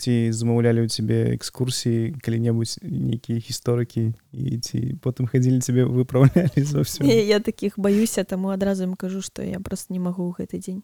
ці 0.00 0.32
замаўлялі 0.32 0.80
ў 0.84 0.88
цябе 0.88 1.36
экскурсіі 1.36 2.16
калі-небудзь 2.24 2.80
нейкія 2.80 3.36
гісторыкі 3.36 4.16
і 4.32 4.44
ці 4.64 4.96
потым 5.04 5.28
хадзілі 5.28 5.60
цябе 5.60 5.84
выпраўлялі 5.84 6.64
зовсім 6.64 7.04
я 7.04 7.38
таких 7.44 7.76
баюся 7.76 8.24
таму 8.24 8.48
адразу 8.48 8.88
ім 8.88 8.96
кажу 8.96 9.20
што 9.20 9.44
я 9.44 9.60
просто 9.60 9.92
не 9.92 10.00
магу 10.00 10.32
ў 10.32 10.40
гэты 10.40 10.56
дзень 10.64 10.80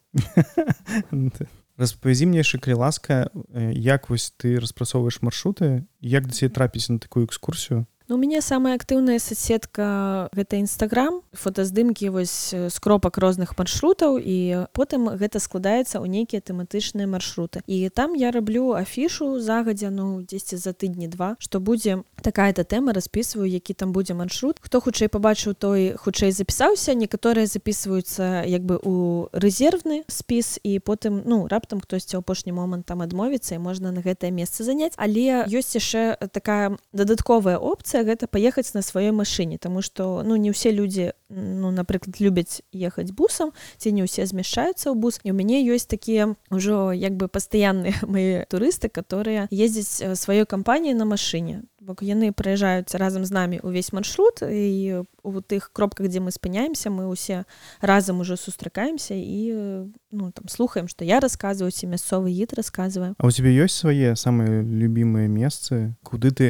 распавязі 1.76 2.26
мне 2.26 2.40
яшчэ 2.40 2.58
калі 2.58 2.80
ласка 2.82 3.28
як 3.72 4.08
вось 4.10 4.32
ты 4.36 4.56
распрацоўваеш 4.60 5.20
маршруты 5.22 5.86
як 6.00 6.26
да 6.26 6.32
цябе 6.32 6.52
трапіць 6.52 6.88
на 6.88 6.98
такую 6.98 7.26
экскурсію 7.26 7.86
Ну, 8.08 8.14
у 8.14 8.18
мяне 8.18 8.40
самая 8.40 8.78
актыўная 8.78 9.18
соцсетка 9.18 10.30
гэта 10.30 10.62
нстаграм 10.62 11.26
фотаздымкі 11.34 12.14
вось 12.14 12.54
з 12.54 12.76
кропак 12.78 13.18
розных 13.18 13.58
маршрутаў 13.58 14.22
і 14.22 14.70
потым 14.78 15.10
гэта 15.18 15.42
складаецца 15.42 15.98
ў 15.98 16.06
нейкія 16.06 16.38
тэматычныя 16.38 17.10
маршруты. 17.10 17.66
І 17.66 17.90
там 17.90 18.14
я 18.14 18.30
раблю 18.30 18.78
афішу 18.78 19.42
загадзя 19.42 19.90
ну 19.90 20.22
дзесьці 20.22 20.54
за 20.54 20.70
тыдні 20.70 21.10
два 21.10 21.34
што 21.42 21.58
будзе 21.58 22.06
такая-то 22.22 22.62
тэма 22.62 22.94
распісваю 22.94 23.50
які 23.50 23.74
там 23.74 23.90
будзе 23.90 24.14
маршрут. 24.14 24.62
Хто 24.62 24.78
хутчэй 24.78 25.10
пабачыў 25.10 25.58
той 25.58 25.98
хутчэй 25.98 26.30
запісаўся 26.30 26.94
некаторыя 26.94 27.50
записываюцца 27.50 28.46
як 28.46 28.62
бы 28.62 28.78
у 28.86 29.26
рэзервны 29.34 30.06
спіс 30.06 30.62
і 30.62 30.78
потым 30.78 31.26
ну 31.26 31.50
раптам 31.50 31.82
хтосьці 31.82 32.22
апошні 32.22 32.54
момант 32.54 32.86
там 32.86 33.02
адмовіцца 33.02 33.58
і 33.58 33.64
можна 33.66 33.90
на 33.90 33.98
гэтае 33.98 34.30
месца 34.30 34.62
заняць. 34.62 34.94
Але 34.94 35.42
ёсць 35.50 35.74
яшчэ 35.74 36.22
такая 36.30 36.78
дадатковая 36.94 37.58
опцыя 37.58 37.95
гэта 38.02 38.26
паехаць 38.26 38.74
на 38.74 38.82
сваёй 38.82 39.12
машыне 39.12 39.58
тому 39.58 39.82
что 39.82 40.22
ну 40.24 40.36
не 40.36 40.50
ўсе 40.50 40.72
людзі 40.72 41.12
ну 41.28 41.70
напрыклад 41.70 42.20
любяць 42.20 42.62
ехаць 42.72 43.12
бусам 43.12 43.52
ці 43.78 43.92
не 43.92 44.02
ўсе 44.02 44.26
змяшчаюцца 44.26 44.90
ў 44.90 44.94
бус. 44.98 45.20
І 45.24 45.32
у 45.32 45.36
мяне 45.36 45.62
ёсць 45.62 45.86
такія 45.86 46.34
ўжо 46.50 46.92
як 46.92 47.16
бы 47.16 47.28
пастаянныя 47.28 47.94
мои 48.10 48.44
турысты 48.50 48.88
которые 48.88 49.48
ездзяць 49.50 50.18
сваёй 50.18 50.44
кампаніі 50.44 50.94
на 50.94 51.04
машыне 51.04 51.64
бок 51.86 52.02
яны 52.02 52.34
прыязджаюць 52.34 52.98
разам 52.98 53.24
з 53.24 53.30
намі 53.30 53.58
увесь 53.62 53.92
маршрут 53.94 54.42
і 54.42 55.06
у 55.22 55.40
тых 55.40 55.70
кропках 55.72 56.10
дзе 56.10 56.18
мы 56.20 56.34
спыняемся 56.34 56.90
мы 56.90 57.06
ўсе 57.06 57.46
разам 57.80 58.20
уже 58.20 58.36
сустракаемся 58.36 59.14
і 59.14 59.94
ну 60.10 60.34
там 60.34 60.50
слухаем 60.50 60.90
што 60.90 61.06
я 61.06 61.22
расказваю 61.22 61.70
ці 61.70 61.86
мясцовы 61.86 62.34
гід 62.34 62.58
расказваю 62.58 63.14
А 63.18 63.26
у 63.26 63.30
тебе 63.30 63.54
ёсць 63.54 63.78
свае 63.78 64.18
самыя 64.18 64.66
любімыя 64.66 65.30
месцы 65.30 65.94
куды 66.02 66.34
ты 66.34 66.46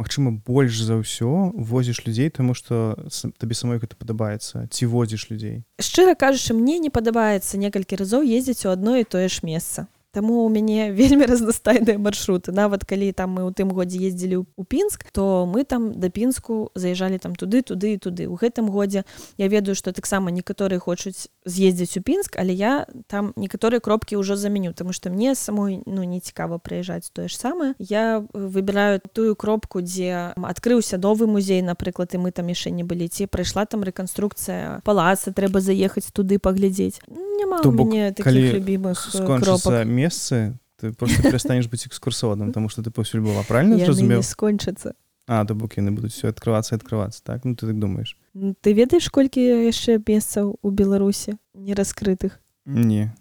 Магчыма 0.00 0.32
больш 0.32 0.80
за 0.80 0.96
ўсё 0.96 1.52
возіш 1.52 2.00
людзей 2.08 2.32
тому 2.32 2.56
что 2.56 2.96
табе 3.36 3.52
самой 3.52 3.76
гэта 3.76 4.00
падабаецца. 4.00 4.64
Ці 4.72 4.88
возіш 4.88 5.28
людзей? 5.28 5.60
Шчыра 5.76 6.16
кажучы 6.16 6.56
мне 6.56 6.80
не 6.80 6.88
падабаецца 6.88 7.60
некалькі 7.60 8.00
разоў 8.00 8.24
ездзіць 8.24 8.64
у 8.64 8.72
адно 8.72 8.96
і 8.96 9.04
тое 9.04 9.28
ж 9.28 9.44
месца 9.44 9.92
Таму 10.12 10.44
у 10.44 10.48
мяне 10.48 10.90
вельмі 10.98 11.26
разнастайныя 11.26 11.98
маршруты. 11.98 12.52
Нават 12.52 12.84
калі 12.84 13.12
там 13.12 13.38
мы 13.38 13.46
ў 13.46 13.54
тым 13.54 13.70
годзе 13.70 14.02
ездзілі 14.02 14.42
ў 14.42 14.64
пінск 14.66 15.06
то 15.12 15.46
мы 15.46 15.64
там 15.64 15.94
да 15.94 16.10
пінску 16.10 16.70
заязджалі 16.74 17.18
там 17.18 17.34
туды 17.38 17.62
туды 17.62 17.94
і 17.94 17.98
туды. 17.98 18.26
У 18.26 18.34
гэтым 18.34 18.70
годзе 18.70 19.04
я 19.38 19.46
ведаю 19.48 19.74
што 19.74 19.92
таксама 19.92 20.30
некаторыя 20.30 20.82
хочуць 20.82 21.30
з'ездзіць 21.46 21.96
у 21.98 22.02
пінск 22.02 22.34
але 22.36 22.52
я 22.52 22.86
там 23.06 23.32
некаторыя 23.36 23.78
кропкі 23.78 24.18
ўжо 24.18 24.34
заменю 24.34 24.74
тому 24.74 24.92
что 24.92 25.10
мне 25.10 25.34
самой 25.34 25.82
ну 25.86 26.02
не 26.02 26.20
цікава 26.20 26.58
прыязджаць 26.58 27.10
тое 27.12 27.28
ж 27.28 27.36
самае. 27.38 27.74
Я 27.78 28.26
выбіраю 28.34 29.00
тую 29.12 29.36
кропку 29.36 29.80
дзе 29.80 30.34
адкрыўся 30.34 30.98
новы 30.98 31.30
музей 31.30 31.62
напрыклад 31.62 32.14
і 32.14 32.18
мы 32.18 32.30
там 32.34 32.50
яшчэ 32.50 32.74
не 32.74 32.82
былі 32.82 33.06
ці 33.08 33.26
прайшла 33.26 33.64
там 33.64 33.86
рэканструкцыя 33.86 34.82
палаца 34.82 35.30
трэба 35.30 35.60
заехаць 35.60 36.10
туды 36.10 36.38
паглядзець 36.42 36.98
няма 37.40 37.60
у 37.64 37.72
мяне 37.72 38.12
таких 38.12 38.54
любимых 38.54 39.00
кропак 39.40 39.86
месцы 39.86 40.58
ты 40.80 40.92
просто 40.92 41.22
перастанешь 41.22 41.68
быць 41.68 41.86
экскурсоводным 41.86 42.52
тому 42.52 42.68
что 42.68 42.82
ты 42.82 42.90
паўсюль 42.90 43.20
была 43.20 43.42
правильно 43.48 43.78
зразумеў 43.78 44.22
скончыцца 44.22 44.94
а 45.30 45.44
то 45.46 45.54
бок 45.54 45.76
яны 45.78 45.92
будуць 45.94 46.12
все 46.12 46.28
открывацца 46.28 46.74
открывацца 46.74 47.22
так? 47.22 47.44
Ну 47.44 47.54
ты 47.54 47.66
так 47.68 47.78
думаешь. 47.78 48.18
Ты 48.34 48.72
ведаеш 48.74 49.06
колькі 49.14 49.38
яшчэ 49.62 50.02
месцаў 50.02 50.58
у 50.60 50.70
беларусі 50.70 51.38
не. 51.54 51.74
Раскрытых 51.78 52.40
не 52.66 53.14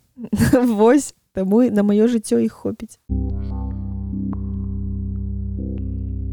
вось 0.54 1.14
таму 1.34 1.70
на 1.70 1.84
маё 1.84 2.08
жыццё 2.08 2.40
іх 2.44 2.54
хопіць 2.66 3.00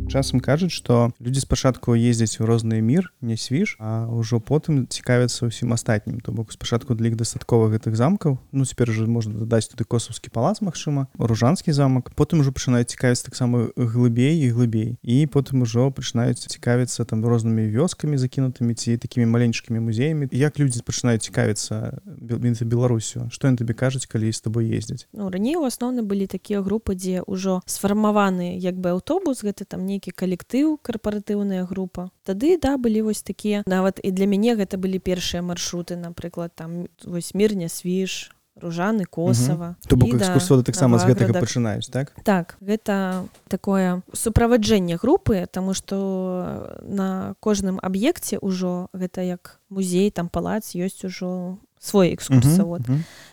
часам 0.08 0.40
кажуць 0.40 0.72
што 0.72 1.12
людзі 1.20 1.42
спачатку 1.44 1.94
ездзяць 1.96 2.40
у 2.40 2.46
розны 2.46 2.80
мір 2.80 3.12
не 3.20 3.36
свіж 3.36 3.76
а 3.78 4.06
ўжо 4.10 4.40
потым 4.40 4.86
цікавяцца 4.86 5.50
ўсім 5.50 5.72
астатнім. 5.72 6.20
То 6.20 6.32
бок 6.32 6.52
спачатку 6.52 6.94
для 6.94 7.12
іх 7.12 7.16
дастаткова 7.16 7.70
гэтых 7.74 7.96
замкаў 7.96 8.38
ну 8.52 8.64
цяпер 8.64 8.90
уже 8.90 9.06
можна 9.06 9.38
дадаць 9.42 9.68
туды 9.68 9.84
косаўскі 9.84 10.30
палац 10.30 10.60
Мачыма 10.60 11.06
ружанскі 11.18 11.72
замак 11.72 12.12
потым 12.14 12.40
ужо 12.40 12.52
пачынаюць 12.52 12.90
цікавіць 12.90 13.22
таксама 13.22 13.68
глыбей 13.76 14.40
і 14.46 14.50
глыбей. 14.50 14.96
І 15.02 15.26
потым 15.26 15.62
ужо 15.62 15.90
пачынаюць 15.90 16.46
цікавіцца 16.46 17.04
там 17.04 17.24
рознымі 17.26 17.68
вёскамі 17.70 18.18
закінутымі 18.18 18.74
ці 18.74 18.96
такімі 18.96 19.26
маленькімі 19.26 19.80
музеямі. 19.80 20.28
Як 20.32 20.58
людзі 20.58 20.82
пачынаюць 20.86 21.22
цікавіцца 21.26 22.00
беларусю 22.30 23.26
што 23.30 23.48
ён 23.48 23.58
табе 23.58 23.74
кажуць 23.74 24.06
калі 24.06 24.30
з 24.30 24.40
тобой 24.40 24.70
ездзяць 24.70 25.10
ну 25.12 25.30
раней 25.30 25.56
у 25.58 25.66
асноўны 25.66 26.06
былі 26.06 26.30
такія 26.30 26.62
групы 26.62 26.94
дзе 26.94 27.26
ўжо 27.26 27.60
сфармаваны 27.66 28.54
як 28.58 28.78
бы 28.78 28.94
аўтобус 28.94 29.42
гэта 29.42 29.66
там 29.66 29.82
не 29.86 29.96
нейкі 29.96 30.12
калектыў 30.12 30.76
карпаратыўная 30.84 31.64
група 31.64 32.12
тады 32.28 32.60
да 32.60 32.76
былі 32.76 33.08
вось 33.08 33.24
такія 33.24 33.64
нават 33.66 33.96
і 34.04 34.12
для 34.12 34.28
мяне 34.28 34.52
гэта 34.60 34.76
былі 34.76 35.00
першыя 35.00 35.40
маршруты 35.40 35.96
напрыклад 35.96 36.52
там 36.54 36.84
вось 37.04 37.32
мір 37.32 37.56
не 37.56 37.68
свіж 37.72 38.36
ружаны 38.60 39.04
косава 39.04 39.76
то 39.88 39.96
бок 39.96 40.12
экскурсоды 40.20 40.68
таксама 40.68 41.00
з 41.00 41.08
гэтага 41.08 41.40
пачынаюць 41.40 41.88
так? 41.88 42.12
Так 42.24 42.56
гэта 42.60 43.24
такое 43.48 44.02
суправаджэнне 44.12 44.96
групы 45.00 45.48
тому 45.48 45.72
что 45.72 46.76
на 46.84 47.34
кожным 47.40 47.80
аб'екце 47.80 48.36
ўжо 48.40 48.88
гэта 48.92 49.24
як 49.24 49.60
музей 49.68 50.10
там 50.10 50.28
палац 50.28 50.76
ёсць 50.76 51.04
ужо 51.08 51.56
свой 51.86 52.14
экскурсавод 52.14 52.82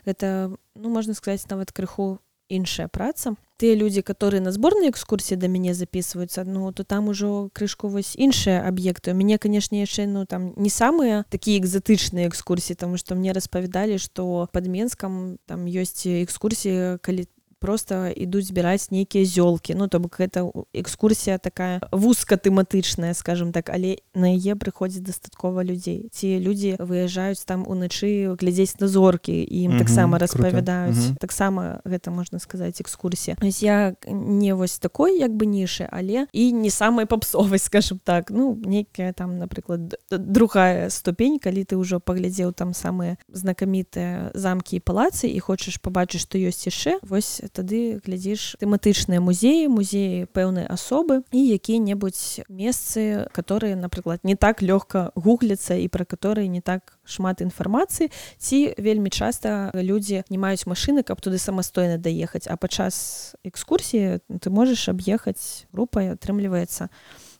гэта 0.05 0.53
ну 0.75 0.89
можна 0.89 1.17
сказаць 1.17 1.49
нават 1.49 1.73
крыху 1.73 2.19
іншая 2.49 2.87
праца. 2.87 3.35
Тыя 3.57 3.75
людзі 3.75 4.01
которые 4.01 4.41
на 4.41 4.51
зборнай 4.51 4.89
экскурсіі 4.89 5.37
да 5.37 5.47
мяне 5.47 5.73
записываются 5.73 6.43
ну 6.43 6.71
то 6.71 6.83
там 6.83 7.07
ужо 7.07 7.49
крышку 7.53 7.87
вось 7.87 8.15
іншыя 8.15 8.67
аб'екты 8.67 9.11
у 9.11 9.15
мяне 9.15 9.37
канешне 9.37 9.81
яшчэ 9.81 10.05
ну 10.07 10.25
там 10.25 10.53
не 10.57 10.69
самыя 10.69 11.23
такія 11.29 11.59
экзатычныя 11.61 12.27
экскурсіі 12.27 12.75
тому 12.75 12.97
что 12.97 13.15
мне 13.15 13.31
распавядалі 13.31 13.97
что 13.97 14.49
под 14.51 14.67
менскам 14.67 15.37
там 15.45 15.65
ёсць 15.65 16.05
экскурсіі 16.05 16.99
калі 16.99 17.29
просто 17.63 18.11
ідуць 18.11 18.51
збіраць 18.51 18.91
нейкія 18.91 19.23
зёлкі 19.23 19.79
ну 19.79 19.87
то 19.87 20.03
бок 20.03 20.19
гэта 20.19 20.43
экскурсія 20.75 21.39
такая 21.39 21.79
вузка 21.95 22.35
тэматычная 22.35 23.15
скажем 23.15 23.55
так 23.55 23.71
але 23.71 24.03
на 24.13 24.35
яе 24.35 24.59
прыходзіць 24.59 25.07
дастаткова 25.07 25.63
людзей 25.63 26.11
ці 26.11 26.43
людзі 26.43 26.75
выязджаюць 26.83 27.41
там 27.47 27.63
уначы 27.63 28.35
глядзець 28.35 28.77
на 28.83 28.91
зоркі 28.91 29.33
ім 29.33 29.79
таксама 29.79 30.19
распавядаюць 30.19 31.15
таксама 31.23 31.79
гэта 31.87 32.11
можна 32.11 32.43
сказаць 32.43 32.83
экскурсія 32.83 33.39
я 33.63 33.95
не 34.05 34.53
вось 34.53 34.77
такой 34.77 35.17
як 35.17 35.31
бы 35.31 35.47
нішы 35.47 35.87
але 35.87 36.27
і 36.33 36.51
не 36.51 36.69
самай 36.69 37.05
папсовай 37.05 37.59
скажем 37.63 37.99
так. 38.03 38.29
Ну 38.29 38.59
нейкая 38.65 39.13
там 39.13 39.37
напрыклад 39.37 39.95
другая 40.11 40.89
ступень 40.89 41.39
калі 41.39 41.63
ты 41.63 41.77
ўжо 41.77 41.99
паглядзеў 41.99 42.53
там 42.53 42.73
самыя 42.73 43.17
знакамітыя 43.29 44.31
замкі 44.33 44.77
і 44.77 44.83
палацы 44.83 45.29
і 45.29 45.39
хочаш 45.39 45.79
пабачыць 45.79 46.25
што 46.25 46.37
ёсць 46.37 46.65
яшчэ 46.67 46.99
вось 47.01 47.41
тады 47.53 48.01
глядзіш 48.05 48.57
тэматычныя 48.59 49.21
музеі 49.21 49.69
музеі 49.69 50.25
пэўнай 50.33 50.65
асобы 50.65 51.21
і 51.31 51.39
якія-небудзь 51.55 52.49
месцы 52.49 53.29
которые 53.31 53.77
напрыклад 53.77 54.25
не 54.25 54.35
так 54.35 54.65
лёгка 54.65 55.13
гугляцца 55.15 55.77
і 55.77 55.87
пра 55.87 56.05
которые 56.05 56.49
не 56.49 56.61
так 56.61 56.97
шмат 57.05 57.45
інфармацыі 57.45 58.09
ці 58.37 58.73
вельмі 58.77 59.13
часта 59.13 59.71
людзі 59.73 60.25
не 60.29 60.37
маюць 60.41 60.65
машыны 60.65 61.05
каб 61.05 61.21
туды 61.21 61.37
самастойна 61.37 62.01
даехаць 62.01 62.49
а 62.49 62.57
падчас 62.57 63.35
экскурсіі 63.45 64.19
ты 64.41 64.49
можаш 64.49 64.89
аб'ехаць 64.89 65.69
групай 65.71 66.11
атрымліваецца 66.17 66.89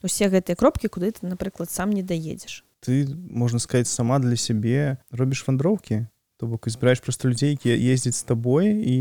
усе 0.04 0.30
гэтыя 0.30 0.56
кропкі 0.56 0.88
куды 0.88 1.12
ты 1.12 1.26
напрыклад 1.26 1.72
сам 1.72 1.90
не 1.92 2.04
даедзеш. 2.04 2.64
Ты 2.84 3.08
можна 3.08 3.60
сказать 3.60 3.88
сама 3.88 4.20
для 4.20 4.36
сябе 4.36 4.98
робіш 5.10 5.48
вандроўкі 5.48 6.06
то 6.44 6.48
бок 6.48 6.70
збіраеш 6.70 7.00
просто 7.00 7.30
людзей 7.30 7.56
якія 7.56 7.94
ездзяць 7.94 8.20
з 8.20 8.24
табой 8.28 8.68
і 8.68 8.96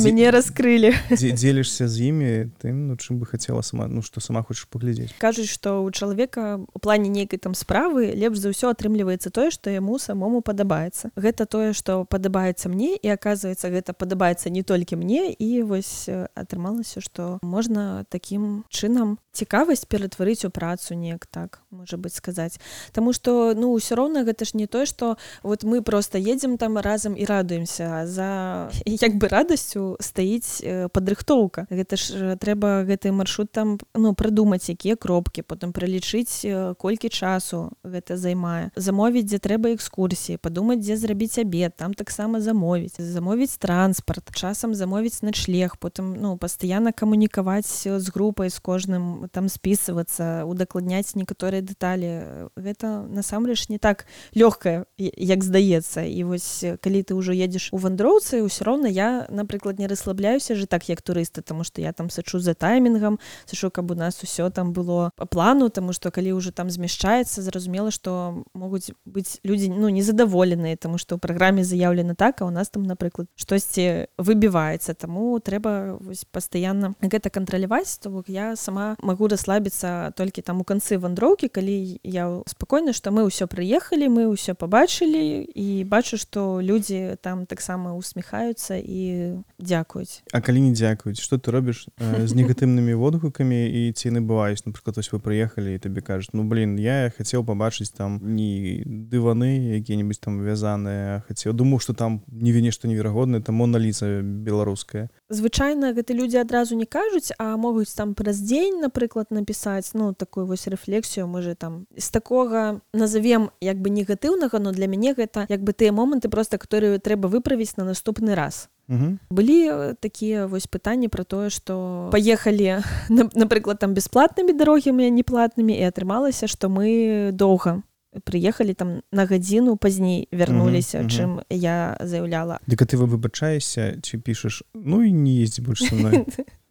мяне 0.00 0.30
раскрылі 0.32 0.96
дзелішся 1.12 1.84
з 1.84 2.08
імі 2.08 2.48
тым 2.64 2.88
ну 2.88 2.96
чым 2.96 3.20
бы 3.20 3.28
хацела 3.28 3.60
сама 3.60 3.92
ну 3.92 4.00
што 4.00 4.24
сама 4.24 4.40
хочаш 4.40 4.64
паглядзець 4.72 5.12
кажуць 5.20 5.52
што 5.52 5.84
ў 5.84 5.92
чалавека 5.92 6.64
у 6.64 6.78
плане 6.80 7.12
нейкай 7.12 7.36
там 7.36 7.52
справы 7.52 8.16
лепш 8.16 8.40
за 8.40 8.56
ўсё 8.56 8.72
атрымліваецца 8.72 9.28
тое 9.28 9.52
што 9.52 9.68
яму 9.68 10.00
самому 10.00 10.40
падабаецца 10.40 11.12
гэта 11.12 11.44
тое 11.44 11.76
што 11.76 12.08
падабаецца 12.08 12.72
мне 12.72 12.96
і 12.96 13.12
аказваецца 13.12 13.68
гэта 13.68 13.92
падабаецца 13.92 14.48
не 14.48 14.64
толькі 14.64 14.96
мне 14.96 15.36
і 15.36 15.60
вось 15.68 16.08
атрымалася 16.08 17.04
што 17.04 17.36
можна 17.44 18.08
такім 18.08 18.64
чынам 18.72 19.20
цікавасць 19.36 19.84
ператварыць 19.84 20.48
у 20.48 20.50
працу 20.50 20.96
неяк 20.96 21.28
так 21.28 21.60
можа 21.70 21.96
быць 21.96 22.16
сказаць 22.16 22.56
Таму 22.92 23.12
што 23.12 23.52
ну 23.52 23.76
ўсё 23.76 23.92
роўна 23.92 24.24
гэта 24.24 24.48
ж 24.48 24.56
не 24.56 24.64
тое 24.64 24.88
што 24.88 25.20
вот 25.44 25.64
мы 25.68 25.82
просто 25.84 26.16
едзем 26.16 26.56
там 26.56 26.78
разам 26.80 27.12
і 27.12 27.24
радуемся 27.28 28.08
за 28.08 28.70
як 28.86 29.20
бы 29.20 29.28
радасцю 29.28 30.00
стаіць 30.00 30.64
падрыхтоўка 30.96 31.68
гэта 31.68 32.00
ж 32.00 32.36
трэба 32.40 32.88
гэты 32.88 33.12
маршрут 33.12 33.52
там 33.52 33.76
ну 33.92 34.14
прыдумаць 34.16 34.72
якія 34.72 34.96
кропкі 34.96 35.44
потым 35.44 35.76
пралічыць 35.76 36.48
колькі 36.80 37.12
часу 37.12 37.76
гэта 37.84 38.16
займае 38.16 38.72
замовіць 38.72 39.28
дзе 39.28 39.36
трэба 39.36 39.76
экскурсіі 39.76 40.40
падумаць 40.40 40.80
дзе 40.80 40.96
зрабіць 40.96 41.36
абед 41.36 41.76
там 41.76 41.92
таксама 41.92 42.40
замовіць 42.40 42.96
замовіць 42.96 43.60
транспарт 43.60 44.32
часам 44.32 44.72
замовіць 44.72 45.20
начлег 45.20 45.76
потым 45.76 46.16
ну 46.16 46.40
пастаянна 46.40 46.96
камунікаваць 46.96 47.84
з 47.84 48.06
групай 48.08 48.48
з 48.48 48.56
кожным 48.56 49.28
там 49.28 49.52
спісывацца 49.52 50.48
удакладняць 50.48 51.12
некаторыя 51.12 51.57
некаторыя 51.58 51.62
дэталі 51.62 52.50
гэта 52.56 53.06
насамрэч 53.08 53.68
не 53.68 53.78
так 53.78 54.06
лёгкая 54.34 54.86
як 54.98 55.44
здаецца 55.44 56.04
і 56.04 56.22
вось 56.24 56.64
калі 56.80 57.02
ты 57.02 57.14
ўжо 57.14 57.32
едзеш 57.32 57.70
у 57.72 57.78
вандроўцы 57.78 58.42
ўсё 58.42 58.64
роўна 58.64 58.88
я 58.88 59.26
напрыклад 59.30 59.78
не 59.78 59.86
расслабляюся 59.86 60.54
же 60.54 60.66
так 60.66 60.88
як 60.88 61.02
турысты 61.02 61.42
тому 61.42 61.64
что 61.64 61.80
я 61.80 61.92
там 61.92 62.10
сачу 62.10 62.38
за 62.38 62.54
таймінгам 62.54 63.18
сачу 63.46 63.70
каб 63.70 63.90
у 63.90 63.94
нас 63.94 64.22
усё 64.22 64.50
там 64.50 64.72
было 64.72 65.10
по 65.16 65.26
плану 65.26 65.68
тому 65.68 65.92
что 65.92 66.10
калі 66.10 66.32
ўжо 66.32 66.52
там 66.52 66.70
змяшчаецца 66.70 67.42
зразумела 67.42 67.90
что 67.90 68.44
могуць 68.54 68.90
быць 69.04 69.40
людзі 69.44 69.68
ну 69.68 69.88
незадаволеныя 69.88 70.76
тому 70.76 70.98
что 70.98 71.16
ў 71.16 71.18
праграме 71.18 71.64
заяўлена 71.64 72.14
так 72.14 72.42
а 72.42 72.44
у 72.44 72.50
нас 72.50 72.70
там 72.70 72.82
напрыклад 72.82 73.28
штосьці 73.36 74.08
выбіваецца 74.18 74.94
таму 74.94 75.38
трэба 75.40 75.98
вось 76.00 76.24
пастаянна 76.24 76.94
гэта 77.00 77.30
кантраляваць 77.30 77.98
то 77.98 78.10
бок 78.10 78.28
я 78.28 78.56
сама 78.56 78.96
магу 79.02 79.28
расслабіцца 79.28 80.12
толькі 80.16 80.42
там 80.42 80.60
у 80.60 80.64
канцы 80.64 80.98
вандроўкі 80.98 81.47
калі 81.48 82.00
я 82.04 82.42
спакойна 82.46 82.92
што 82.92 83.10
мы 83.10 83.24
ўсё 83.26 83.48
прыехалі 83.48 84.08
мы 84.08 84.28
ўсё 84.28 84.54
пабачылі 84.54 85.44
і 85.44 85.84
бачу 85.84 86.16
што 86.16 86.60
людзі 86.60 87.16
там 87.20 87.46
таксама 87.46 87.96
усміхаюцца 87.96 88.78
і 88.78 89.42
дзякуюць 89.58 90.22
А 90.32 90.40
калі 90.40 90.60
не 90.60 90.72
дзякуюць 90.72 91.20
что 91.20 91.38
ты 91.38 91.50
робіш 91.50 91.88
э, 91.98 92.26
з 92.26 92.34
негатыўнымі 92.38 92.94
водгукамі 92.94 93.66
і 93.68 93.92
ці 93.92 94.14
набываюць 94.14 94.64
напрыклад 94.66 94.96
вось 94.96 95.12
вы 95.12 95.18
прыехалі 95.18 95.74
і 95.74 95.82
табе 95.82 96.00
кажуць 96.00 96.32
ну 96.32 96.44
блин 96.44 96.76
я 96.76 97.12
хацеў 97.16 97.44
пабачыць 97.44 97.90
там 97.92 98.20
не 98.22 98.82
дываны 98.84 99.80
якія-нибудь 99.80 100.20
там 100.20 100.40
вязаныя 100.42 101.24
хацеў 101.28 101.52
думаю 101.52 101.78
что 101.80 101.94
там 101.94 102.22
не 102.28 102.52
віне 102.52 102.70
што 102.70 102.88
неверагодна 102.88 103.42
там 103.42 103.54
моналіза 103.54 104.22
беларуская 104.22 105.08
звычайна 105.28 105.92
гэты 105.92 106.14
людзі 106.14 106.38
адразу 106.38 106.76
не 106.76 106.86
кажуць 106.86 107.32
а 107.38 107.56
могуць 107.56 107.92
там 107.94 108.14
праз 108.14 108.40
дзень 108.40 108.80
напрыклад 108.80 109.30
напісаць 109.30 109.94
ну 109.94 110.14
такую 110.14 110.46
вось 110.46 110.66
рэфлексію 110.66 111.26
мы 111.26 111.37
же 111.42 111.54
там 111.54 111.86
з 111.96 112.10
такога 112.10 112.80
назовем 112.92 113.50
як 113.60 113.78
бы 113.78 113.90
негатыўнага 113.90 114.58
но 114.58 114.72
для 114.72 114.86
мяне 114.86 115.14
гэта 115.14 115.46
як 115.48 115.62
бы 115.62 115.72
тыя 115.72 115.92
моманты 115.92 116.28
просто 116.28 116.58
которые 116.58 116.98
трэба 116.98 117.28
выправіць 117.28 117.76
на 117.76 117.84
наступны 117.84 118.34
раз 118.34 118.68
Угу. 118.88 119.18
былі 119.30 119.92
такія 120.00 120.46
вось 120.46 120.66
пытанні 120.66 121.08
про 121.08 121.24
тое 121.24 121.50
что 121.50 122.08
паехалі 122.12 122.80
напрыклад 123.34 123.78
там 123.78 123.92
бясплатнымі 123.92 124.56
дарогамі 124.56 125.10
неплатнымі 125.10 125.76
і 125.76 125.84
атрымалася 125.84 126.48
что 126.48 126.72
мы 126.72 127.28
доўга 127.32 127.82
прыехалі 128.24 128.72
там 128.72 129.04
на 129.12 129.26
гадзіну 129.26 129.76
пазней 129.76 130.28
вярнуліся 130.32 131.04
мгм. 131.04 131.08
чым 131.08 131.40
я 131.50 132.00
заяўляла 132.00 132.60
Дык 132.66 132.80
а 132.80 132.86
ты 132.88 132.96
вы 132.96 133.04
выбачаешся 133.04 134.00
ці 134.00 134.18
пішаш 134.18 134.62
ну 134.74 135.04
і 135.04 135.12
не 135.12 135.42
ездзі 135.44 135.62
больш 135.62 135.84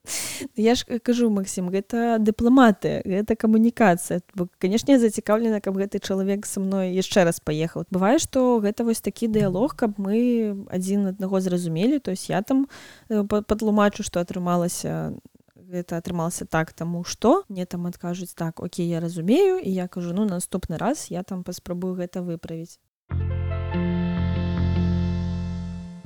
я 0.55 0.75
ж 0.75 0.85
кажу 0.99 1.29
Максім 1.29 1.69
гэта 1.69 2.17
дыпламаты 2.19 3.01
гэта 3.05 3.35
камунікацыя. 3.35 4.21
Канешне 4.59 4.99
зацікаўлена 4.99 5.61
каб 5.61 5.77
гэты 5.77 5.99
чалавек 5.99 6.45
са 6.45 6.59
мной 6.59 6.93
яшчэ 6.95 7.23
раз 7.23 7.39
паехаў. 7.39 7.85
Бывае 7.91 8.19
што 8.19 8.59
гэта 8.59 8.83
вось 8.83 9.01
такі 9.01 9.27
дыялог 9.27 9.75
каб 9.75 9.97
мы 9.97 10.55
адзін 10.69 11.13
аднаго 11.13 11.39
зразумелі 11.39 11.99
то 11.99 12.11
есть 12.11 12.29
я 12.29 12.41
там 12.41 12.67
э, 13.09 13.23
па- 13.23 13.41
патлумачу 13.41 14.03
што 14.03 14.19
атрымалася 14.19 15.13
гэта 15.55 15.97
атрымалася 15.97 16.45
так 16.45 16.73
таму 16.73 17.03
што. 17.03 17.43
Мне 17.49 17.65
там 17.65 17.87
адкажуць 17.87 18.33
так 18.33 18.59
Окей 18.63 18.87
я 18.87 18.99
разумею 18.99 19.59
і 19.59 19.69
я 19.71 19.87
кажу 19.87 20.13
ну 20.13 20.25
наступны 20.25 20.77
раз 20.77 21.11
я 21.11 21.23
там 21.23 21.43
паспрабую 21.43 21.95
гэта 21.95 22.21
выправіць 22.21 22.79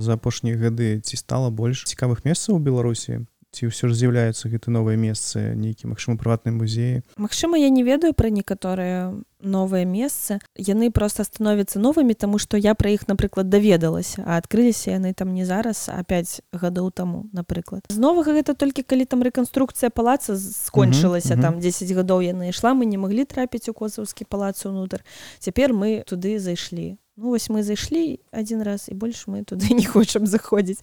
за 0.02 0.18
апошнія 0.18 0.58
гады 0.58 1.00
ці 1.00 1.16
стала 1.18 1.54
больш 1.54 1.86
цікавых 1.86 2.26
месцаў 2.26 2.58
у 2.58 2.64
беларусі 2.64 3.22
ці 3.52 3.68
ўсё 3.68 3.92
ж 3.92 3.96
з'яўляюцца 4.00 4.48
гэты 4.48 4.72
новыя 4.72 4.96
месцы 4.96 5.56
нейкі 5.60 5.92
магчыма 5.92 6.16
прыватныя 6.16 6.56
музеі 6.56 7.04
Магчыма 7.20 7.60
я 7.60 7.68
не 7.70 7.84
ведаю 7.84 8.14
пра 8.16 8.32
некаторыя 8.32 9.12
новыя 9.44 9.84
месцы 9.84 10.40
яны 10.56 10.92
просто 10.92 11.24
становяцца 11.28 11.80
новымі 11.80 12.14
тому 12.14 12.40
что 12.40 12.56
я 12.56 12.76
пра 12.76 12.96
іх 12.96 13.08
напрыклад 13.12 13.50
даведалася 13.50 14.24
а 14.24 14.38
адкрыліся 14.38 14.96
яны 14.96 15.12
там 15.14 15.34
не 15.34 15.44
зараз 15.44 15.90
а 15.92 16.00
5 16.04 16.42
гадоў 16.56 16.92
таму 16.96 17.28
напрыклад 17.34 17.84
з 17.90 17.98
новага 18.00 18.32
гэта 18.32 18.56
толькі 18.56 18.88
калі 18.88 19.04
там 19.06 19.20
рэканструкцыя 19.20 19.90
палаца 19.90 20.38
скончылася 20.38 21.36
Мгм, 21.36 21.42
там 21.42 21.54
10 21.60 21.92
гадоў 21.92 22.22
яны 22.22 22.56
ішла 22.56 22.72
мы 22.72 22.86
не 22.86 22.98
маглі 23.02 23.26
трапіць 23.26 23.68
у 23.68 23.74
косаўскі 23.74 24.24
палац 24.30 24.64
унутр 24.66 25.04
цяпер 25.40 25.74
мы 25.74 26.06
туды 26.08 26.40
зайшлі 26.40 27.01
Ну, 27.22 27.30
вось 27.30 27.50
мы 27.50 27.62
зайшлі 27.62 28.20
один 28.32 28.64
раз 28.64 28.90
і 28.90 28.94
больш 28.94 29.28
мы 29.28 29.44
туды 29.46 29.74
не 29.78 29.86
хочам 29.86 30.26
заходзіць 30.26 30.82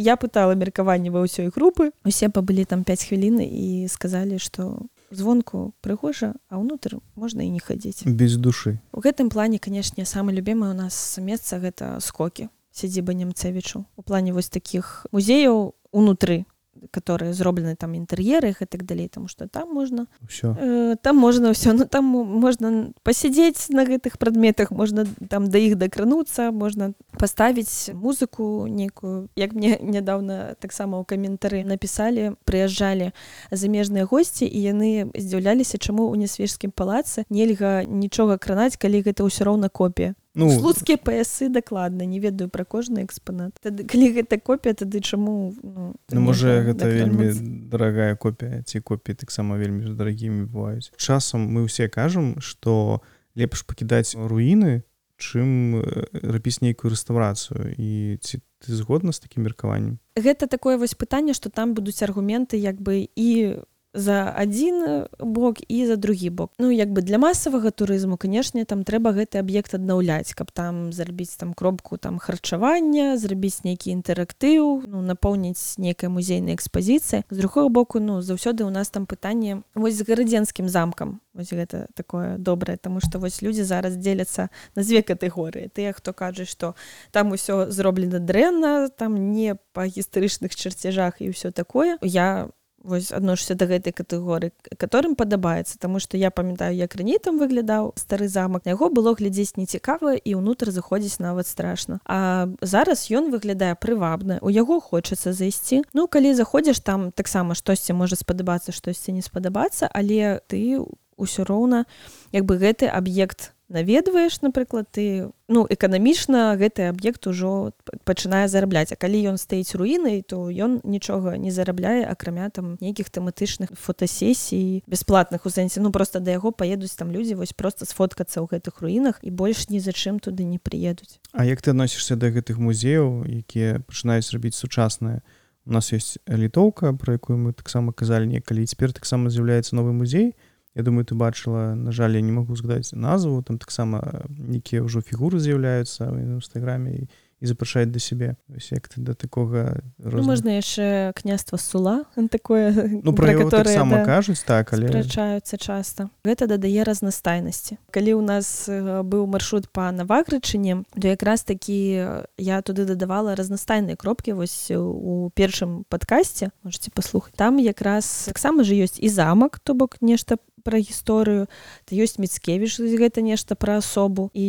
я 0.00 0.16
пытала 0.16 0.56
меркаванне 0.56 1.12
ва 1.12 1.20
ўсёй 1.20 1.52
групы 1.52 1.92
усе 2.00 2.32
пабылі 2.32 2.64
там 2.64 2.80
5 2.80 3.04
хвіліны 3.04 3.44
і 3.44 3.84
сказалі 3.92 4.40
что 4.40 4.88
звонку 5.12 5.76
прыгожа 5.84 6.32
а 6.48 6.56
ўнутр 6.56 6.96
можна 7.12 7.44
і 7.44 7.52
не 7.52 7.60
хадзіць 7.60 8.08
без 8.08 8.40
душы 8.40 8.80
у 8.96 9.04
гэтым 9.04 9.28
плане 9.28 9.60
канешне 9.60 10.08
самы 10.08 10.32
любімы 10.32 10.72
у 10.72 10.76
нас 10.76 11.20
месца 11.20 11.60
гэта 11.60 12.00
скокі 12.00 12.48
сядзіба 12.72 13.12
немцевічу 13.12 13.84
у 13.84 14.02
плане 14.02 14.32
вось 14.32 14.48
таких 14.48 15.04
музеяў 15.12 15.76
унутры 15.92 16.48
которые 16.90 17.32
зроблены 17.32 17.76
там 17.76 17.94
інтэр'ерах 17.94 18.62
і 18.62 18.66
так 18.66 18.84
далей 18.84 19.08
тому 19.08 19.28
что 19.28 19.48
там 19.48 19.74
можна 19.74 20.06
ўсё 20.26 20.56
э, 20.56 20.96
там 21.02 21.16
можна 21.16 21.50
ўсё 21.50 21.72
ну 21.72 21.84
там 21.84 22.04
можна 22.04 22.92
пасядзець 23.02 23.70
на 23.70 23.84
гэтых 23.84 24.18
прадметах 24.18 24.70
можна 24.70 25.06
там 25.28 25.50
да 25.50 25.58
іх 25.58 25.76
дакрануцца 25.76 26.50
можна 26.50 26.92
паставіць 27.18 27.90
музыку 27.94 28.66
нейкую 28.68 29.28
як 29.36 29.52
мне 29.52 29.78
нядаўна 29.96 30.54
таксама 30.60 30.98
ў 31.00 31.04
каментары 31.04 31.64
напісалі 31.64 32.36
прыязджалі 32.44 33.12
замежныя 33.50 34.06
госці 34.06 34.46
і 34.46 34.58
яны 34.60 35.10
здзіўляліся 35.14 35.78
чаму 35.78 36.10
ў 36.12 36.26
нясвежскім 36.26 36.70
палацы 36.70 37.24
нельга 37.30 37.84
нічога 37.84 38.38
кранаць 38.38 38.76
калі 38.76 39.02
гэта 39.02 39.24
ўсё 39.24 39.44
роўна 39.44 39.68
копія 39.68 40.14
ну 40.36 40.50
слуцкія 40.52 41.00
паясы 41.00 41.48
дакладна 41.48 42.04
не 42.04 42.20
ведаю 42.20 42.48
пра 42.52 42.64
кожны 42.64 43.02
экспанат 43.02 43.56
Тады, 43.64 43.88
калі 43.88 44.12
гэта 44.12 44.38
копія 44.38 44.76
тады 44.76 45.00
чаму 45.00 45.56
ну, 45.62 45.96
Ну, 46.12 46.20
можа 46.20 46.60
гэта 46.62 46.86
вельмі 46.86 47.32
дарагая 47.72 48.14
копія 48.14 48.62
ці 48.62 48.80
копіі 48.80 49.16
таксама 49.16 49.56
вельмі 49.56 49.88
ж 49.88 49.96
дарагімі 49.96 50.44
бываюць 50.46 50.92
часам 51.00 51.48
мы 51.48 51.64
ўсе 51.64 51.88
кажам 51.88 52.36
што 52.44 53.00
лепш 53.34 53.64
пакідаць 53.64 54.12
руіны 54.12 54.84
чым 55.16 55.80
рабіць 56.12 56.60
нейкую 56.60 56.92
рэстаўрацыю 56.92 57.72
і 57.72 58.20
ці 58.20 58.44
ты 58.60 58.76
згодна 58.76 59.16
з 59.16 59.24
такім 59.24 59.48
меркаваннем 59.48 59.96
гэта 60.16 60.46
такое 60.46 60.76
вось 60.76 60.92
пытанне 60.92 61.32
што 61.32 61.48
там 61.48 61.72
будуць 61.72 62.04
аргументы 62.04 62.60
як 62.60 62.76
бы 62.76 63.08
і 63.08 63.64
за 63.96 64.32
адзін 64.36 65.08
бок 65.18 65.58
і 65.68 65.86
за 65.86 65.96
другі 65.96 66.30
бок. 66.30 66.52
Ну 66.58 66.70
як 66.70 66.92
бы 66.92 67.02
для 67.02 67.18
масавага 67.18 67.70
турызму 67.70 68.16
канешне 68.16 68.64
там 68.64 68.84
трэба 68.84 69.16
гэты 69.16 69.40
аб'ект 69.40 69.74
аднаўляць 69.74 70.36
каб 70.36 70.52
там 70.52 70.92
зарабіць 70.92 71.36
там 71.36 71.54
кропку 71.54 71.96
там 71.96 72.18
харчавання 72.18 73.16
зрабіць 73.16 73.64
нейкі 73.64 73.90
інтэрактыў 73.96 74.84
ну 74.86 75.00
напоўніць 75.02 75.80
нейкая 75.80 76.12
музейная 76.12 76.54
экспазіцыя 76.54 77.24
з 77.30 77.36
другого 77.36 77.68
боку 77.68 78.00
ну 78.00 78.20
заўсёды 78.20 78.64
у 78.64 78.70
нас 78.70 78.90
там 78.90 79.06
пытанне 79.06 79.62
вось 79.74 79.96
з 79.96 80.04
гарадзенскім 80.04 80.68
замкам. 80.68 81.20
Вось 81.34 81.52
гэта 81.52 81.88
такое 81.94 82.38
добрае 82.38 82.76
тому 82.76 83.00
что 83.00 83.18
вось 83.18 83.42
людзі 83.42 83.64
зараз 83.64 83.96
дзеляцца 83.96 84.48
на 84.76 84.82
дзве 84.82 85.02
катэгорыі. 85.02 85.68
Тыя 85.72 85.92
хто 85.92 86.12
кажа 86.12 86.44
што 86.44 86.74
там 87.10 87.32
усё 87.32 87.70
зроблена 87.70 88.20
дрэнна 88.20 88.88
там 88.88 89.32
не 89.32 89.56
па 89.72 89.86
гістарычных 89.88 90.56
чарцяжах 90.56 91.20
і 91.20 91.32
ўсё 91.32 91.52
такое. 91.52 91.98
Я 92.02 92.48
вось 92.86 93.10
адношуся 93.12 93.54
да 93.58 93.66
гэтай 93.66 93.92
катэгорыі 93.92 94.54
которым 94.78 95.16
падабаецца 95.18 95.78
тому 95.82 95.98
что 95.98 96.16
я 96.16 96.30
памятаю 96.30 96.74
як 96.76 96.94
раней 96.94 97.18
там 97.18 97.38
выглядаў 97.38 97.92
стары 97.98 98.28
замак 98.28 98.64
на 98.64 98.78
яго 98.78 98.88
было 98.90 99.14
глядзець 99.18 99.58
нецікава 99.58 100.14
і 100.14 100.38
ўнутр 100.38 100.70
заходзіць 100.70 101.18
нават 101.18 101.46
страшна. 101.46 101.98
А 102.06 102.48
зараз 102.62 103.10
ён 103.10 103.30
выглядае 103.34 103.74
прывабна 103.74 104.38
у 104.42 104.50
яго 104.50 104.80
хочацца 104.80 105.32
зайсці. 105.32 105.82
Ну 105.92 106.06
калі 106.06 106.34
заходзіш 106.34 106.80
там 106.80 107.10
таксама 107.12 107.54
штосьці 107.58 107.92
можа 107.92 108.16
спадабацца 108.16 108.72
штосьці 108.72 109.12
не 109.12 109.22
спадабацца 109.22 109.90
але 109.90 110.40
ты 110.46 110.78
ўсё 111.16 111.48
роўна 111.48 111.84
як 112.32 112.44
бы 112.44 112.60
гэты 112.60 112.86
аб'ект 112.86 113.55
наведваеш 113.68 114.42
напрыклад 114.42 114.86
ты 114.90 115.30
ну 115.48 115.66
эканамічна 115.68 116.54
гэты 116.54 116.90
аб'ект 116.90 117.26
ужо 117.26 117.72
пачынае 118.04 118.46
зарабляць. 118.48 118.92
А 118.92 118.96
калі 118.96 119.34
ён 119.34 119.36
стаіць 119.38 119.74
руінай 119.74 120.22
то 120.22 120.46
ён 120.50 120.80
нічога 120.84 121.36
не 121.36 121.50
зарабляе 121.50 122.06
акрамя 122.06 122.50
там 122.50 122.78
нейкіх 122.80 123.10
тэматычных 123.10 123.74
фотасесій 123.74 124.82
бясплатных 124.86 125.46
у 125.46 125.50
сэнсе. 125.50 125.80
Ну 125.80 125.90
просто 125.90 126.20
да 126.20 126.30
яго 126.30 126.52
паедуць 126.52 126.94
там 126.94 127.10
людзі 127.10 127.34
вось 127.34 127.52
просто 127.52 127.86
сфоткацца 127.86 128.40
ў 128.42 128.46
гэтых 128.46 128.80
руінах 128.80 129.18
і 129.22 129.30
больш 129.30 129.68
ні 129.68 129.80
за 129.80 129.90
чым 129.90 130.20
туды 130.20 130.44
не 130.44 130.58
прыедуць. 130.58 131.18
А 131.32 131.44
як 131.44 131.62
ты 131.62 131.70
адносішся 131.70 132.14
да 132.14 132.30
гэтых 132.30 132.58
музеяў 132.62 133.26
якія 133.26 133.82
пачынаюць 133.82 134.30
рабіць 134.30 134.54
сучасныя 134.54 135.22
у 135.66 135.72
нас 135.72 135.92
есть 135.92 136.18
літоўка 136.28 136.94
про 136.94 137.18
якую 137.18 137.38
мы 137.38 137.52
таксама 137.52 137.92
казалі 137.92 138.26
некалі 138.30 138.66
цяпер 138.66 138.92
таксама 138.92 139.30
з'яўляецца 139.30 139.74
новы 139.74 139.92
музей 139.92 140.34
Я 140.76 140.82
думаю 140.82 141.04
ты 141.04 141.14
бачыла 141.16 141.74
на 141.74 141.90
жаль 141.90 142.14
я 142.14 142.20
не 142.20 142.32
могу 142.32 142.54
згадаць 142.56 142.92
назву 142.92 143.42
там 143.42 143.58
таксама 143.58 144.28
нейкія 144.28 144.84
ўжо 144.84 145.00
фігуры 145.00 145.40
з'яўляюцца 145.40 146.12
в 146.12 146.20
інстаграме 146.20 146.92
і, 146.92 147.08
запрашаюць 147.40 147.92
да 147.92 148.00
сябе 148.00 148.36
як 148.72 148.88
ты 148.88 149.00
да 149.00 149.12
такога 149.12 149.82
ну, 149.98 150.22
можна 150.22 150.56
яшчэ 150.56 151.12
княства 151.14 151.58
сула 151.58 152.04
такое 152.30 152.72
ну 153.02 153.12
пра 153.12 153.34
которое 153.34 153.74
сама 153.74 153.98
да, 153.98 154.04
кажуць 154.04 154.40
так 154.44 154.72
але 154.72 154.88
спрачаюцца 154.88 155.56
часта 155.56 156.08
гэта 156.24 156.48
дадае 156.48 156.84
разнастайнасці 156.84 157.76
калі 157.92 158.16
ў 158.16 158.22
нас 158.24 158.68
быў 159.04 159.28
маршрут 159.28 159.68
па 159.68 159.92
навагрычыне 159.92 160.84
то 160.96 161.06
якраз 161.08 161.44
такі 161.44 162.24
я 162.40 162.56
туды 162.64 162.88
дадавала 162.88 163.36
разнастайныя 163.36 163.96
кропкі 163.96 164.32
вось 164.32 164.72
у 164.72 165.28
першым 165.36 165.84
падкасці 165.92 166.50
можете 166.64 166.88
паслухаць 166.90 167.36
там 167.36 167.60
якраз 167.60 168.32
таксама 168.32 168.64
ж 168.64 168.80
ёсць 168.80 168.96
і 168.96 169.12
замак 169.12 169.60
то 169.60 169.76
бок 169.76 170.00
нешта 170.00 170.40
пра 170.66 170.82
гісторыю 170.82 171.46
то 171.86 171.94
ёсць 171.94 172.18
міцкевіч 172.18 172.82
гэта 172.98 173.22
нешта 173.22 173.54
пра 173.54 173.78
асобу 173.78 174.28
і 174.34 174.44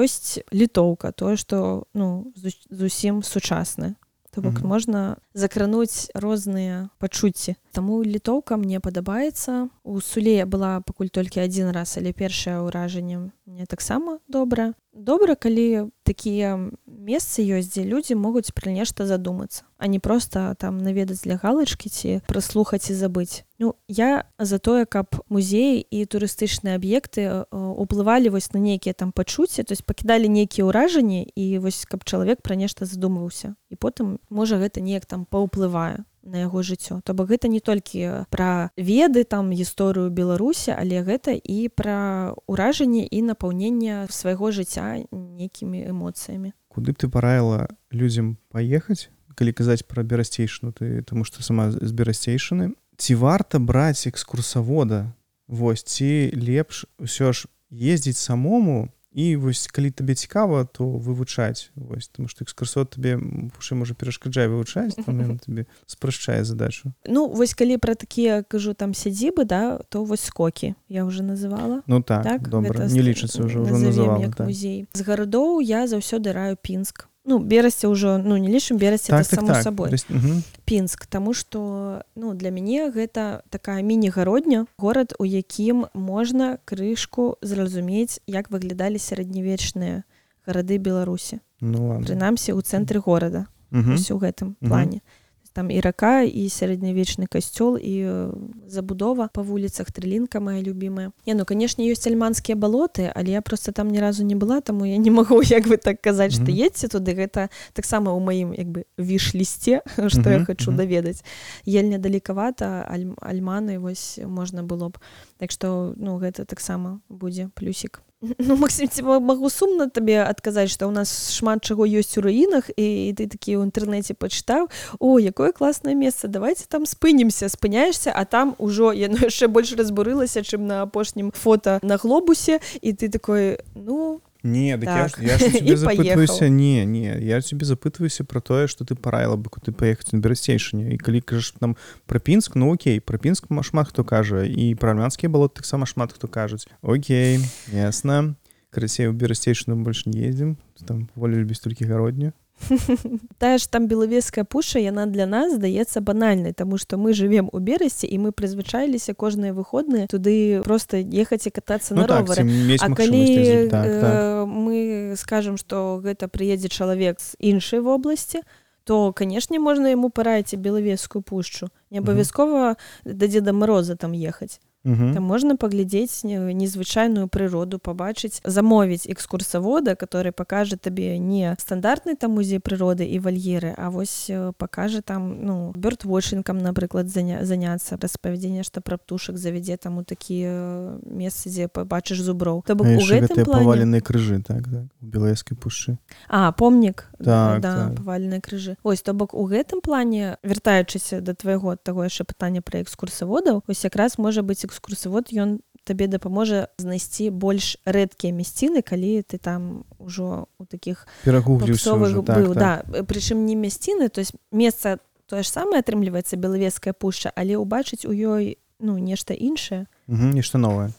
ёсць 0.00 0.40
літоўка 0.48 1.12
тое 1.12 1.36
што 1.36 1.84
ну 1.92 2.32
зусім 2.72 3.20
сучаснае 3.22 3.94
то 4.30 4.42
бок 4.42 4.52
mm 4.52 4.62
-hmm. 4.62 4.66
можна 4.66 5.16
закрануць 5.34 6.10
розныя 6.14 6.88
пачуцці. 6.98 7.56
Таму 7.72 8.04
літоўка 8.04 8.56
мне 8.56 8.80
падабаецца. 8.80 9.68
У 9.84 10.00
суле 10.00 10.44
была 10.44 10.80
пакуль 10.80 11.06
толькі 11.06 11.40
адзін 11.40 11.70
раз 11.70 11.98
але 11.98 12.12
першае 12.12 12.60
ўражанне 12.60 13.30
мне 13.46 13.66
таксама 13.66 14.18
добра. 14.28 14.74
Добра 14.92 15.34
калі 15.34 15.90
такія 16.08 16.56
месцы 16.88 17.44
ёсць 17.44 17.76
дзе 17.76 17.84
людзі 17.84 18.16
могуць 18.16 18.56
пра 18.56 18.72
нешта 18.72 19.04
задумацца 19.04 19.68
а 19.76 19.86
не 19.86 20.00
просто 20.00 20.56
там 20.56 20.80
наведаць 20.80 21.20
для 21.28 21.36
галачкі 21.36 21.92
ці 21.92 22.10
праслухаць 22.24 22.88
і 22.88 22.96
забыць 22.96 23.44
Ну 23.58 23.74
я 23.88 24.24
за 24.38 24.58
тое 24.58 24.86
каб 24.86 25.18
музеі 25.28 25.82
і 25.82 26.06
турыстычныя 26.06 26.78
аб'екты 26.80 27.44
уплывалі 27.52 28.32
вось 28.32 28.52
на 28.54 28.60
нейкія 28.62 28.94
там 28.94 29.12
пачуцці 29.12 29.62
то 29.62 29.76
есть 29.76 29.84
пакідалі 29.84 30.32
нейкія 30.32 30.64
ўражанні 30.64 31.28
і 31.34 31.58
вось 31.58 31.84
каб 31.84 32.08
чалавек 32.08 32.40
пра 32.40 32.56
нешта 32.56 32.88
задумваўся 32.88 33.54
і 33.68 33.76
потым 33.76 34.16
можа 34.30 34.56
гэта 34.56 34.80
неяк 34.80 35.04
там 35.04 35.26
паўплывае 35.28 36.08
на 36.28 36.44
яго 36.44 36.62
жыццё. 36.62 37.00
То 37.02 37.14
бок 37.14 37.32
гэта 37.32 37.48
не 37.48 37.60
толькі 37.60 38.28
пра 38.30 38.70
веды 38.76 39.24
там 39.24 39.50
гісторыю 39.50 40.12
беларусі 40.12 40.76
але 40.76 41.02
гэта 41.02 41.32
і 41.32 41.68
пра 41.72 42.36
ўражанне 42.46 43.08
і 43.08 43.22
напаўнення 43.32 44.06
свайго 44.12 44.52
жыцця 44.52 45.08
нейкімі 45.10 45.88
эмоцыямі. 45.88 46.52
Куды 46.68 46.92
б 46.92 46.96
ты 47.00 47.08
параіла 47.08 47.68
людзям 47.90 48.36
паехаць 48.52 49.08
калі 49.38 49.54
казаць 49.54 49.86
пра 49.86 50.02
берасцейшну 50.02 50.72
ты 50.72 51.02
тому 51.02 51.24
что 51.24 51.42
сама 51.42 51.70
з 51.70 51.90
берасцейшаны 51.92 52.74
ці 52.98 53.14
варта 53.14 53.58
браць 53.58 54.06
экскурсавода? 54.10 55.14
Вось 55.48 55.82
ці 55.82 56.28
лепш 56.34 56.84
ўсё 57.00 57.32
ж 57.32 57.48
ездзіць 57.70 58.18
самому 58.20 58.92
і 59.12 59.36
вось 59.36 59.66
калі 59.66 59.90
табе 59.90 60.14
цікава 60.14 60.64
то 60.64 60.84
вывучаць. 60.84 61.70
Вось 61.74 62.08
тому 62.08 62.28
что 62.28 62.44
экскурсот 62.44 62.94
табе 62.94 63.18
пушы 63.56 63.74
можа 63.74 63.94
перашкаджае 63.94 64.48
вывучаць 64.48 64.94
тебе 64.94 65.66
спрашчае 65.86 66.44
задачу. 66.44 66.92
Ну 67.06 67.26
вось 67.28 67.54
калі 67.54 67.78
пра 67.78 67.94
такія 67.94 68.42
кажу 68.42 68.74
там 68.74 68.94
сядзібы 68.94 69.44
да 69.44 69.80
то 69.88 70.04
вось 70.04 70.20
скокі 70.20 70.74
я 70.88 71.04
уже 71.04 71.22
называла. 71.22 71.82
Ну 71.86 72.02
так, 72.02 72.22
так 72.24 72.48
добра 72.48 72.86
не 72.86 73.00
лічыцца 73.00 73.42
ўжо 73.42 73.64
ўжо 73.64 73.78
называла 73.78 74.30
так. 74.30 74.46
музей. 74.46 74.86
З 74.92 75.00
гарадоў 75.02 75.60
я 75.64 75.88
заўсёды 75.88 76.32
раю 76.32 76.56
пінск 76.60 77.07
ну 77.28 77.38
берасці 77.38 77.92
ўжо 77.92 78.16
ну 78.16 78.40
не 78.40 78.48
лічым 78.48 78.80
берасці 78.80 79.12
так, 79.12 79.26
так, 79.28 79.44
так. 79.44 79.62
сабой 79.62 79.92
угу. 79.92 80.40
пінск 80.64 81.06
тому 81.06 81.34
что 81.34 82.02
ну 82.16 82.32
для 82.32 82.50
мяне 82.50 82.88
гэта 82.88 83.44
такая 83.52 83.84
міні-гародня 83.84 84.66
горад 84.80 85.12
у 85.20 85.28
якім 85.28 85.86
можна 85.92 86.58
крышку 86.64 87.36
зразумець 87.44 88.24
як 88.26 88.50
выглядалі 88.50 88.96
сярэднявечныя 88.96 90.02
гарады 90.48 90.80
беларусі 90.80 91.44
ну, 91.60 92.00
прынамсі 92.00 92.56
у 92.56 92.64
цэнтры 92.64 93.04
горада 93.04 93.46
угу. 93.70 94.00
у 94.00 94.18
гэтым 94.18 94.56
плане 94.64 95.04
угу 95.04 95.27
там 95.52 95.70
і 95.70 95.80
рака 95.80 96.22
і 96.22 96.48
сярэднявечны 96.48 97.26
касцёл 97.26 97.76
і 97.76 97.94
э, 98.04 98.32
забудова 98.66 99.28
па 99.32 99.42
вуліцах 99.42 99.92
трылінка 99.92 100.40
моя 100.40 100.62
любимая. 100.62 101.12
Я 101.26 101.34
ну 101.34 101.44
канешне 101.44 101.88
ёсць 101.90 102.06
альманскія 102.06 102.56
балоты 102.56 103.12
але 103.14 103.38
я 103.38 103.42
просто 103.42 103.72
там 103.72 103.88
ні 103.88 104.00
разу 104.00 104.24
не 104.24 104.36
была 104.36 104.60
таму 104.60 104.84
я 104.84 104.96
не 104.96 105.10
магу 105.10 105.42
як 105.42 105.66
вы 105.66 105.76
так 105.76 106.00
казаць 106.00 106.34
что 106.34 106.50
едце 106.50 106.88
туды. 106.88 107.14
Гэта 107.14 107.48
таксама 107.72 108.12
ў 108.12 108.20
маім 108.20 108.50
як 108.54 108.68
бы 108.68 108.84
віш 108.98 109.34
лісце 109.34 109.82
что 110.08 110.30
я 110.30 110.44
хочу 110.44 110.72
даведаць 110.72 111.24
ельня 111.66 111.98
далекавата 111.98 112.86
аль 112.88 113.14
альманы 113.20 113.78
вось 113.78 114.18
можна 114.24 114.62
было 114.62 114.88
б. 114.88 114.98
Так 115.38 115.50
что 115.50 115.94
ну 115.96 116.18
гэта 116.18 116.44
таксама 116.44 117.00
будзе 117.08 117.50
плюсик 117.54 118.02
Ну, 118.38 118.56
Максим 118.56 118.88
магу 119.04 119.50
сумна 119.50 119.86
табе 119.88 120.18
адказаць 120.22 120.70
што 120.74 120.90
ў 120.90 120.92
нас 120.92 121.30
шмат 121.30 121.62
чаго 121.62 121.86
ёсць 121.86 122.18
у 122.18 122.24
руінах 122.24 122.66
і, 122.74 123.10
і 123.10 123.12
ты 123.14 123.30
такі 123.30 123.62
ў 123.62 123.70
інтэрнэце 123.70 124.18
пачытаў 124.18 124.66
о 124.98 125.22
якое 125.22 125.54
класнае 125.54 125.94
месца 125.94 126.26
давайте 126.26 126.66
там 126.66 126.82
спынімся 126.82 127.46
спыняешься 127.46 128.10
а 128.10 128.26
там 128.26 128.58
ужо 128.58 128.90
яно 128.90 129.22
яшчэ 129.22 129.46
больш 129.54 129.78
разбурылася 129.78 130.42
чым 130.42 130.66
на 130.66 130.82
апошнім 130.82 131.30
фото 131.30 131.78
на 131.82 131.94
глобусе 131.94 132.58
і 132.82 132.90
ты 132.92 133.06
такой 133.06 133.62
ну 133.74 134.18
не 134.42 134.78
так 134.78 135.18
я, 135.18 135.36
я 135.36 135.76
запытваюся 135.76 136.48
не 136.48 136.84
не 136.84 137.18
я 137.20 137.40
тебе 137.40 137.66
запытваюся 137.66 138.24
про 138.24 138.40
тое 138.40 138.66
что 138.66 138.84
ты 138.84 138.94
параіла 138.94 139.36
бы 139.36 139.50
куды 139.50 139.72
паехаць 139.72 140.12
на 140.12 140.18
берасцейшыне 140.18 140.94
і 140.94 140.98
калі 140.98 141.20
кажаш 141.20 141.52
там 141.58 141.76
про 142.06 142.20
пінск 142.20 142.54
ну 142.54 142.72
окей 142.72 143.00
про 143.00 143.18
пінск 143.18 143.46
шмат 143.62 143.88
хто 143.88 144.04
кажа 144.04 144.44
і 144.44 144.74
пра 144.74 144.90
армянскія 144.90 145.30
балот 145.30 145.54
таксама 145.54 145.86
шмат 145.86 146.12
хто 146.12 146.28
кажуць 146.28 146.68
Окей 146.82 147.40
ясна 147.72 148.36
карацей 148.70 149.08
у 149.08 149.12
берасцейшыну 149.12 149.76
больш 149.82 150.06
не 150.06 150.28
ездзім 150.28 150.56
там 150.86 151.08
волю 151.14 151.42
любіць 151.42 151.60
толькі 151.60 151.84
гародню 151.84 152.32
Тая 153.38 153.58
ж 153.58 153.66
там 153.68 153.86
белавеская 153.88 154.44
пуша 154.44 154.78
яна 154.78 155.06
для 155.06 155.26
нас 155.26 155.54
здаецца 155.54 156.00
банальнай 156.00 156.52
тому 156.52 156.78
что 156.78 156.96
мы 156.96 157.12
живвем 157.12 157.48
у 157.52 157.58
берасці 157.58 158.06
і 158.06 158.18
мы 158.18 158.30
прызвычаіліся 158.32 159.14
кожныя 159.14 159.52
выходныя 159.52 160.06
туды 160.06 160.60
просто 160.64 160.98
ехаць 160.98 161.46
і 161.46 161.50
катацца 161.50 161.94
ну, 161.94 162.02
на 162.02 162.08
так, 162.08 162.26
ровары 162.26 162.42
А 162.80 162.94
калі 162.94 163.68
так, 163.70 163.86
э, 163.86 164.00
так. 164.00 164.46
мы 164.46 165.14
скажем 165.16 165.56
что 165.56 166.00
гэта 166.02 166.28
прыедзе 166.28 166.68
чалавек 166.68 167.20
з 167.20 167.36
іншай 167.38 167.80
вобласці 167.80 168.42
то 168.84 169.12
канешне 169.12 169.58
можна 169.58 169.90
яму 169.92 170.10
параіць 170.10 170.54
белавескую 170.56 171.22
пушчу 171.22 171.68
не 171.90 171.98
абавязкова 171.98 172.76
да 173.04 173.26
дзеда 173.26 173.52
мороза 173.52 173.96
там 173.96 174.12
ехаць 174.12 174.60
там 174.84 175.22
можна 175.22 175.56
паглядзець 175.56 176.22
незвычайную 176.24 177.28
прыроду 177.28 177.78
пабачыць 177.78 178.40
замовіць 178.44 179.06
экскурсавода 179.06 179.96
который 179.96 180.32
пакажа 180.32 180.76
табе 180.76 181.18
не 181.18 181.56
стандартны 181.58 182.14
там 182.14 182.32
музей 182.38 182.60
прыроды 182.60 183.04
і 183.04 183.18
вальеры 183.18 183.74
А 183.76 183.90
вось 183.90 184.30
пакажа 184.56 185.02
там 185.02 185.44
ну 185.44 185.72
бёртвочынкам 185.74 186.58
напрыклад 186.58 187.08
заня 187.10 187.44
заняцца 187.44 187.98
распавядзення 188.00 188.62
што 188.62 188.80
пра 188.80 188.96
птушак 188.96 189.36
завядзе 189.38 189.76
там 189.76 189.98
у 189.98 190.04
такія 190.04 190.98
месцы 191.02 191.50
дзе 191.50 191.68
пабачыш 191.68 192.22
зуброў 192.22 192.62
то 192.62 192.76
павалены 192.76 194.00
крыжы 194.00 194.42
так, 194.46 194.62
так 194.62 194.86
белаескай 195.00 195.56
пушчы 195.56 195.98
а 196.28 196.52
помнік 196.52 197.10
так, 197.18 197.60
да, 197.60 197.74
так. 197.74 197.96
паваленыя 197.96 198.40
крыжы 198.40 198.76
ось 198.82 199.02
то 199.02 199.12
бок 199.12 199.34
у 199.34 199.44
гэтым 199.44 199.80
плане 199.82 200.38
вяртаючыся 200.42 201.20
да 201.20 201.34
твайго 201.34 201.74
таго 201.76 202.04
яшчэ 202.04 202.24
пытання 202.24 202.62
пра 202.62 202.82
экскурсаводаў 202.82 203.62
ось 203.66 203.84
якраз 203.84 204.18
можа 204.18 204.42
быць 204.42 204.67
экскурсавод 204.68 205.32
ён 205.32 205.58
табе 205.88 206.06
дапаможа 206.06 206.68
знайсці 206.76 207.32
больш 207.32 207.80
рэдкія 207.88 208.36
мясціны 208.36 208.84
калі 208.84 209.24
ты 209.24 209.40
там 209.40 209.88
ужо 209.96 210.46
у 210.60 210.68
таких 210.68 211.08
перагуглівых 211.24 211.80
так, 211.80 212.36
быў 212.36 212.52
так. 212.52 212.84
да. 212.84 213.02
Прычым 213.08 213.48
не 213.48 213.56
мясціны 213.56 214.12
то 214.12 214.20
есть 214.20 214.36
месца 214.52 215.00
тое 215.24 215.42
ж 215.42 215.48
самае 215.48 215.80
атрымліваецца 215.80 216.36
белавеская 216.36 216.92
пушча 216.92 217.32
але 217.32 217.56
ўбачыць 217.56 218.04
у 218.04 218.12
ёй 218.12 218.60
ну 218.78 218.98
нешта 218.98 219.34
іншае. 219.34 219.88
Нешта 220.06 220.58
новае. 220.58 220.92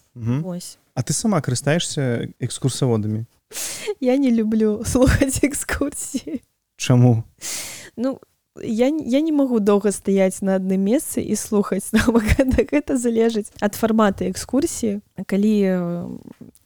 Ось 0.44 0.78
А 1.00 1.04
ты 1.04 1.14
сама 1.14 1.40
карыстаешься 1.40 2.28
экскурсаводамі? 2.40 3.24
Я 4.02 4.18
не 4.18 4.32
люблю 4.32 4.84
слухаць 4.86 5.40
экскурсіі. 5.44 6.42
Чаму? 6.76 7.24
Ну 7.96 8.20
я, 8.64 8.88
я 8.88 9.22
не 9.22 9.32
магу 9.32 9.60
доўга 9.60 9.92
стаяць 9.92 10.42
на 10.42 10.56
адным 10.56 10.82
месцы 10.82 11.22
і 11.22 11.36
слухаць 11.36 11.90
гэта, 11.94 12.66
гэта 12.72 12.98
залежыць 12.98 13.52
ад 13.62 13.76
фармата 13.76 14.30
экскурсіі 14.30 15.02
калі 15.28 15.54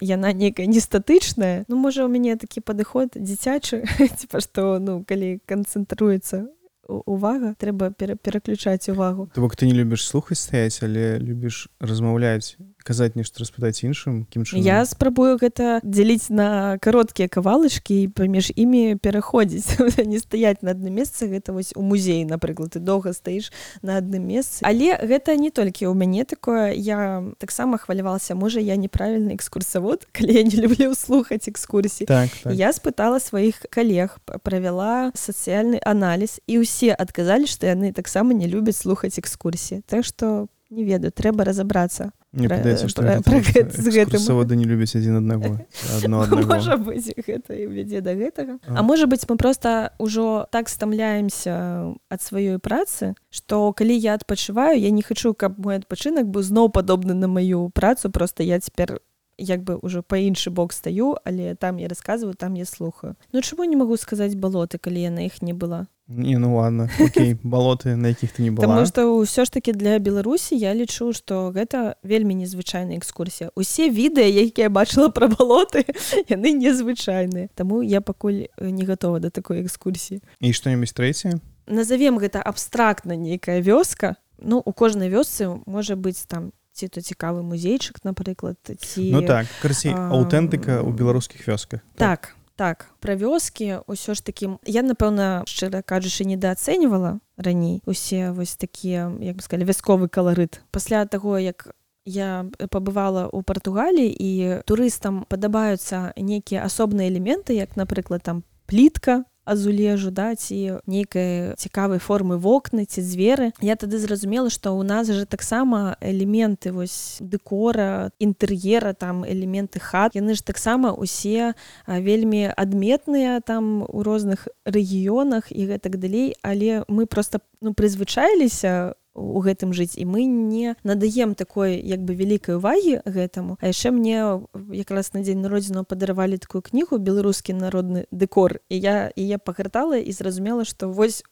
яна 0.00 0.32
некая 0.32 0.66
нестатычная. 0.66 1.64
Ну 1.68 1.76
можа 1.76 2.04
у 2.04 2.08
мяне 2.08 2.36
такі 2.36 2.60
падыход 2.60 3.16
дзіцячы 3.16 3.84
типа 4.20 4.40
што 4.40 4.78
ну 4.78 5.04
калі 5.04 5.40
канцэнтруецца 5.46 6.46
увага. 6.88 7.54
Трэба 7.58 7.90
пера 7.90 8.16
пераключаць 8.16 8.88
увагу. 8.88 9.30
То 9.34 9.40
бок 9.40 9.56
ты 9.56 9.66
не 9.66 9.74
любіш 9.74 10.06
слухаць 10.06 10.38
стаяць 10.38 10.82
але 10.82 11.18
любіш 11.18 11.68
размаўляць 11.80 12.56
казаць 12.84 13.16
нешта 13.16 13.40
распытаць 13.40 13.80
іншым 13.82 14.28
кім 14.28 14.44
чынам? 14.44 14.62
я 14.62 14.84
спрабую 14.84 15.40
гэта 15.40 15.80
дзяліць 15.82 16.28
на 16.28 16.76
кароткія 16.84 17.32
кавалачкі 17.32 17.96
і 18.04 18.08
паміж 18.12 18.52
імі 18.54 19.00
пераходзіць 19.00 19.80
не 20.04 20.20
стаяць 20.20 20.60
на 20.60 20.76
адным 20.76 21.00
месцы 21.00 21.26
гэта 21.26 21.56
вось 21.56 21.72
у 21.74 21.82
музеі 21.82 22.28
напрыклад 22.28 22.76
ты 22.76 22.84
доўга 22.84 23.16
стаіш 23.16 23.48
на 23.80 23.96
адным 23.98 24.28
месцы 24.28 24.60
але 24.62 25.00
гэта 25.00 25.34
не 25.40 25.48
толькі 25.48 25.88
ў 25.88 25.96
мяне 25.96 26.28
такое. 26.28 26.76
Я 26.76 27.24
таксама 27.40 27.80
хвалявалася 27.80 28.36
можа 28.36 28.60
я 28.60 28.76
неправільны 28.76 29.32
экскурсавод 29.32 30.04
калі 30.16 30.36
я 30.36 30.44
не 30.44 30.60
люблю 30.60 30.92
слухаць 30.94 31.48
экскурсій 31.48 32.04
так, 32.04 32.28
так. 32.44 32.52
я 32.52 32.72
спытала 32.76 33.16
сваіх 33.16 33.64
калег 33.72 34.20
правяла 34.44 35.08
сацыяльны 35.16 35.80
аналіз 35.80 36.44
і 36.44 36.60
ўсе 36.60 36.92
адказалі 36.92 37.48
што 37.48 37.64
яны 37.66 37.96
таксама 37.96 38.36
не 38.36 38.44
любяць 38.44 38.76
слухаць 38.76 39.16
экскурсіі 39.16 39.80
так 39.88 40.04
што 40.04 40.52
не 40.68 40.84
ведаю 40.84 41.12
трэба 41.14 41.48
разабрацца 41.48 42.12
Мне 42.34 42.48
падаецца, 42.50 42.88
што 42.90 43.02
экскурсаводы 43.06 44.58
не 44.58 44.66
любяць 44.66 44.94
адзін 44.98 45.22
аднаго 45.22 45.62
можа 46.50 46.76
быць 46.76 47.14
гэта 47.14 47.54
і 47.54 47.66
вядзе 47.70 48.02
да 48.02 48.14
гэтага 48.18 48.58
а. 48.66 48.82
Можа 48.82 49.06
быць 49.06 49.22
мы 49.30 49.38
проста 49.38 49.94
ўжо 50.02 50.50
так 50.50 50.68
стамляемся 50.68 51.94
ад 52.10 52.20
сваёй 52.20 52.58
працы 52.58 53.14
што 53.30 53.70
калі 53.72 53.94
я 53.94 54.18
адпачываю 54.18 54.74
я 54.74 54.90
не 54.90 55.02
хачу 55.02 55.34
каб 55.34 55.58
мой 55.62 55.78
адпачынак 55.78 56.26
быў 56.26 56.42
зноў 56.42 56.74
падобны 56.74 57.14
на 57.14 57.30
маю 57.30 57.70
працу 57.70 58.10
просто 58.10 58.42
я 58.42 58.58
цяпер 58.58 58.98
як 59.38 59.62
бы 59.62 59.78
ўжо 59.82 60.02
па 60.02 60.18
іншы 60.18 60.50
бок 60.50 60.72
стаю 60.72 61.14
але 61.24 61.54
там 61.54 61.78
я 61.78 61.88
расказваю 61.88 62.34
там 62.34 62.54
я 62.54 62.64
слухаю. 62.64 63.16
Ну 63.32 63.42
чаму 63.42 63.64
не 63.64 63.76
магу 63.76 63.96
сказаць 63.96 64.34
балоты 64.34 64.78
калі 64.78 65.00
я 65.00 65.10
на 65.10 65.26
іх 65.26 65.42
не 65.42 65.54
была 65.54 65.86
не 66.08 66.36
ну 66.38 66.56
ладно 66.56 66.90
Окей, 67.00 67.34
балоты 67.42 67.96
на 67.96 68.08
якіх 68.08 68.32
ты 68.32 68.42
не 68.42 68.50
была. 68.50 68.66
Таму 68.66 68.86
што 68.86 69.08
ўсё 69.16 69.44
ж 69.44 69.50
таки 69.50 69.72
для 69.72 69.98
беларусі 69.98 70.56
я 70.56 70.74
лічу 70.74 71.12
што 71.12 71.48
гэта 71.50 71.96
вельмі 72.02 72.34
незвычайная 72.34 72.98
экскурсія 73.00 73.50
усе 73.56 73.88
відэа 73.88 74.28
якія 74.28 74.68
бачыла 74.68 75.08
пра 75.08 75.28
балоты 75.28 75.84
яны 76.28 76.52
незвычайныя 76.52 77.48
Таму 77.54 77.80
я 77.82 78.00
пакуль 78.00 78.52
не 78.60 78.84
гатова 78.84 79.20
да 79.20 79.30
такой 79.30 79.64
экскурсіі 79.64 80.20
і 80.40 80.52
што-небудзь 80.52 80.92
трэцяе 80.92 81.40
назовем 81.66 82.18
гэта 82.18 82.42
абстрактна 82.42 83.16
нейкая 83.16 83.60
вёска. 83.60 84.16
Ну 84.38 84.60
у 84.64 84.72
кожнай 84.72 85.08
вёсцы 85.08 85.48
можа 85.66 85.96
быць 85.96 86.26
там 86.28 86.52
ці 86.74 86.88
то 86.88 87.00
цікавы 87.00 87.40
музейчык 87.42 88.02
напрыклад 88.04 88.58
ці 88.66 89.10
ну 89.14 89.22
так 89.22 89.46
карці 89.62 89.94
аўтэнтыка 89.94 90.82
ў 90.82 90.90
беларускіх 90.92 91.46
вёсках. 91.48 91.80
Так, 91.96 92.34
так 92.34 92.43
так 92.56 92.90
пра 93.00 93.14
вёскі 93.18 93.84
ўсё 93.86 94.14
ж 94.14 94.24
такі 94.24 94.58
я 94.66 94.82
напэўна 94.86 95.42
шчыра 95.46 95.82
кажучы 95.82 96.24
недаацэньвала 96.24 97.18
раней 97.36 97.82
усе 97.86 98.30
вось 98.30 98.56
такія 98.56 99.10
як 99.20 99.36
бы 99.36 99.42
сказали 99.42 99.66
вясковы 99.66 100.08
каларыт. 100.08 100.62
Пасля 100.70 101.04
таго 101.06 101.38
як 101.38 101.74
я 102.04 102.46
пабывала 102.70 103.26
ў 103.32 103.42
партугаліі 103.42 104.12
і 104.12 104.30
турыстам 104.68 105.24
падабаюцца 105.28 106.12
нейкія 106.16 106.64
асобныя 106.64 107.08
элементы 107.08 107.56
як 107.56 107.76
напрыклад 107.76 108.22
там 108.22 108.44
плітка 108.66 109.24
азулежу 109.44 110.10
да 110.10 110.34
ці 110.34 110.80
нейкай 110.86 111.54
цікавай 111.56 111.98
формы 111.98 112.36
вокны 112.36 112.84
ці 112.84 113.04
дзверы 113.04 113.52
я 113.60 113.76
тады 113.76 113.98
зразумела 113.98 114.50
што 114.50 114.74
ў 114.74 114.82
нас 114.84 115.08
жа 115.08 115.24
таксама 115.24 115.96
элементы 116.00 116.72
вось 116.72 117.18
дэкора 117.20 118.10
інтэр'ера 118.18 118.94
там 118.94 119.24
элементы 119.24 119.80
хат. 119.80 120.14
Яны 120.14 120.34
ж 120.34 120.42
таксама 120.42 120.92
усе 120.92 121.54
вельмі 121.86 122.50
адметныя 122.50 123.40
там 123.40 123.84
у 123.88 124.02
розных 124.02 124.48
рэгіёнах 124.64 125.50
і 125.50 125.74
гэтак 125.74 125.98
далей. 125.98 126.34
Але 126.42 126.84
мы 126.88 127.06
просто 127.06 127.40
ну 127.60 127.74
прызвычаіліся 127.74 128.94
у 129.14 129.40
гэтым 129.40 129.72
жыць. 129.72 129.94
І 129.96 130.04
мы 130.04 130.26
не 130.26 130.74
надаем 130.82 131.34
такой 131.34 131.78
як 131.78 132.02
бы 132.02 132.14
вялікай 132.14 132.58
увагі 132.58 133.00
гэтаму. 133.06 133.56
А 133.60 133.70
яшчэ 133.70 133.90
мне 133.90 134.42
якраз 134.74 135.14
на 135.14 135.22
дзень 135.22 135.40
народзіну 135.40 135.84
падаравалі 135.84 136.38
такую 136.38 136.62
кнігу 136.62 136.98
беларускі 136.98 137.54
народны 137.54 138.06
дэкор 138.10 138.60
і 138.68 138.76
я 138.78 139.10
і 139.14 139.22
я 139.22 139.38
пагартала 139.38 139.96
і 139.96 140.12
зразумела 140.12 140.64
што 140.64 140.90
вось 140.90 141.22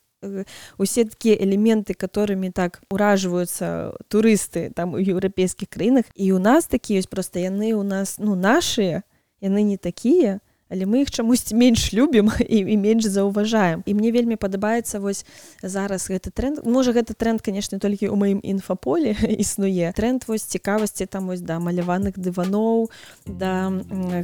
усе 0.79 1.05
такія 1.05 1.35
элементы 1.35 1.95
которыми 1.95 2.55
так 2.55 2.83
уражваюцца 2.91 3.99
турысты 4.07 4.71
там 4.71 4.95
у 4.95 5.03
еўрапейскіх 5.03 5.69
краінах 5.69 6.07
і 6.15 6.33
у 6.33 6.39
нас 6.39 6.71
такі 6.71 7.03
ёсць 7.03 7.11
просто 7.11 7.43
яны 7.43 7.75
у 7.75 7.83
нас 7.83 8.19
ну 8.19 8.39
нашыя 8.39 9.03
яны 9.43 9.63
не 9.67 9.77
такія. 9.77 10.39
то 10.39 10.52
але 10.73 10.89
мы 10.89 11.05
іх 11.05 11.11
чамусьці 11.13 11.55
менш 11.55 11.93
любім 11.93 12.33
і, 12.41 12.59
і 12.65 12.77
менш 12.77 13.05
заўважаем. 13.05 13.83
І 13.87 13.95
мне 13.95 14.13
вельмі 14.13 14.41
падабаецца 14.41 14.99
вось 14.99 15.29
зараз 15.63 16.09
гэты 16.09 16.33
тренд. 16.33 16.65
Можа 16.65 16.97
гэты 16.97 17.13
тренд 17.13 17.45
конечно 17.45 17.77
толькі 17.79 18.09
ў 18.09 18.17
маім 18.17 18.41
інфаполе 18.41 19.13
існуе. 19.45 19.93
Тренд 19.93 20.25
вось 20.27 20.49
цікавасці 20.49 21.07
там 21.07 21.29
вось 21.29 21.45
да 21.45 21.61
маляваных 21.61 22.17
дываноў 22.17 22.89
да 23.29 23.69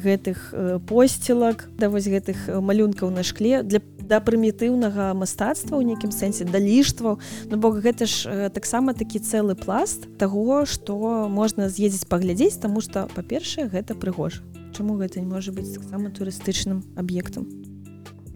гэтых 0.00 0.56
посцілак 0.88 1.68
да 1.76 1.92
вось 1.92 2.08
гэтых 2.08 2.48
малюнкаў 2.48 3.12
на 3.12 3.22
шкле 3.22 3.62
для 3.62 3.84
да 4.08 4.24
прымітыўнага 4.24 5.12
мастацтва 5.12 5.76
ў 5.76 5.84
нейкім 5.92 6.08
сэнсе 6.16 6.48
да 6.48 6.56
ліштваў. 6.56 7.20
Ну 7.52 7.54
бок 7.60 7.84
гэта 7.84 8.08
ж 8.08 8.48
таксама 8.48 8.96
такі 8.96 9.20
цэлы 9.20 9.52
пласт 9.52 10.08
таго 10.16 10.64
што 10.64 11.28
можна 11.28 11.68
з'ездзіць 11.68 12.08
паглядзець 12.08 12.56
таму 12.56 12.80
што 12.80 13.04
па-першае 13.12 13.68
гэта 13.68 13.92
прыгожа 13.92 14.40
чаму 14.78 14.94
гэта 14.94 15.18
не 15.18 15.26
можа 15.26 15.50
быць 15.50 15.74
таксама 15.74 16.14
турыстычным 16.14 16.86
аб'ектам 16.94 17.50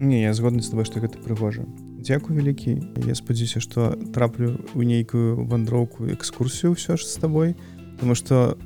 не 0.03 0.23
я 0.27 0.33
згодны 0.35 0.59
з 0.59 0.75
тобой 0.75 0.83
што 0.83 0.99
гэта 0.99 1.23
прыгожа 1.23 1.63
Дякую 2.03 2.35
вялікі 2.35 2.83
я 3.07 3.15
спадзяюся 3.15 3.63
што 3.63 3.95
траплю 4.11 4.59
ў 4.75 4.83
нейкую 4.83 5.47
вандроўку 5.47 6.11
экскурсію 6.11 6.75
ўсё 6.75 6.99
ж 6.99 7.07
з 7.07 7.15
табой 7.15 7.55
Таму 7.95 8.11
што 8.11 8.59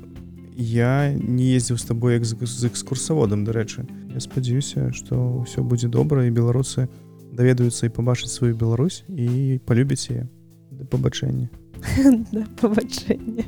я 0.58 1.14
не 1.14 1.54
ездзіў 1.54 1.78
з 1.78 1.86
табой 1.86 2.18
як 2.18 2.26
з 2.26 2.34
экскурсаводам 2.66 3.46
дарэчы 3.46 3.86
Я 4.10 4.18
спадзяюся 4.18 4.90
што 4.90 5.46
ўсё 5.46 5.62
будзе 5.62 5.86
добра 5.86 6.26
і 6.26 6.34
беларусы 6.34 6.90
даведаюцца 7.30 7.86
і 7.86 7.94
пабачыць 7.94 8.34
сваю 8.34 8.58
Беларусь 8.58 9.06
і 9.06 9.62
палюбіць 9.62 10.10
яе 10.10 10.26
да 10.74 10.82
пабачэння 10.82 11.46
пабачэння. 12.58 13.46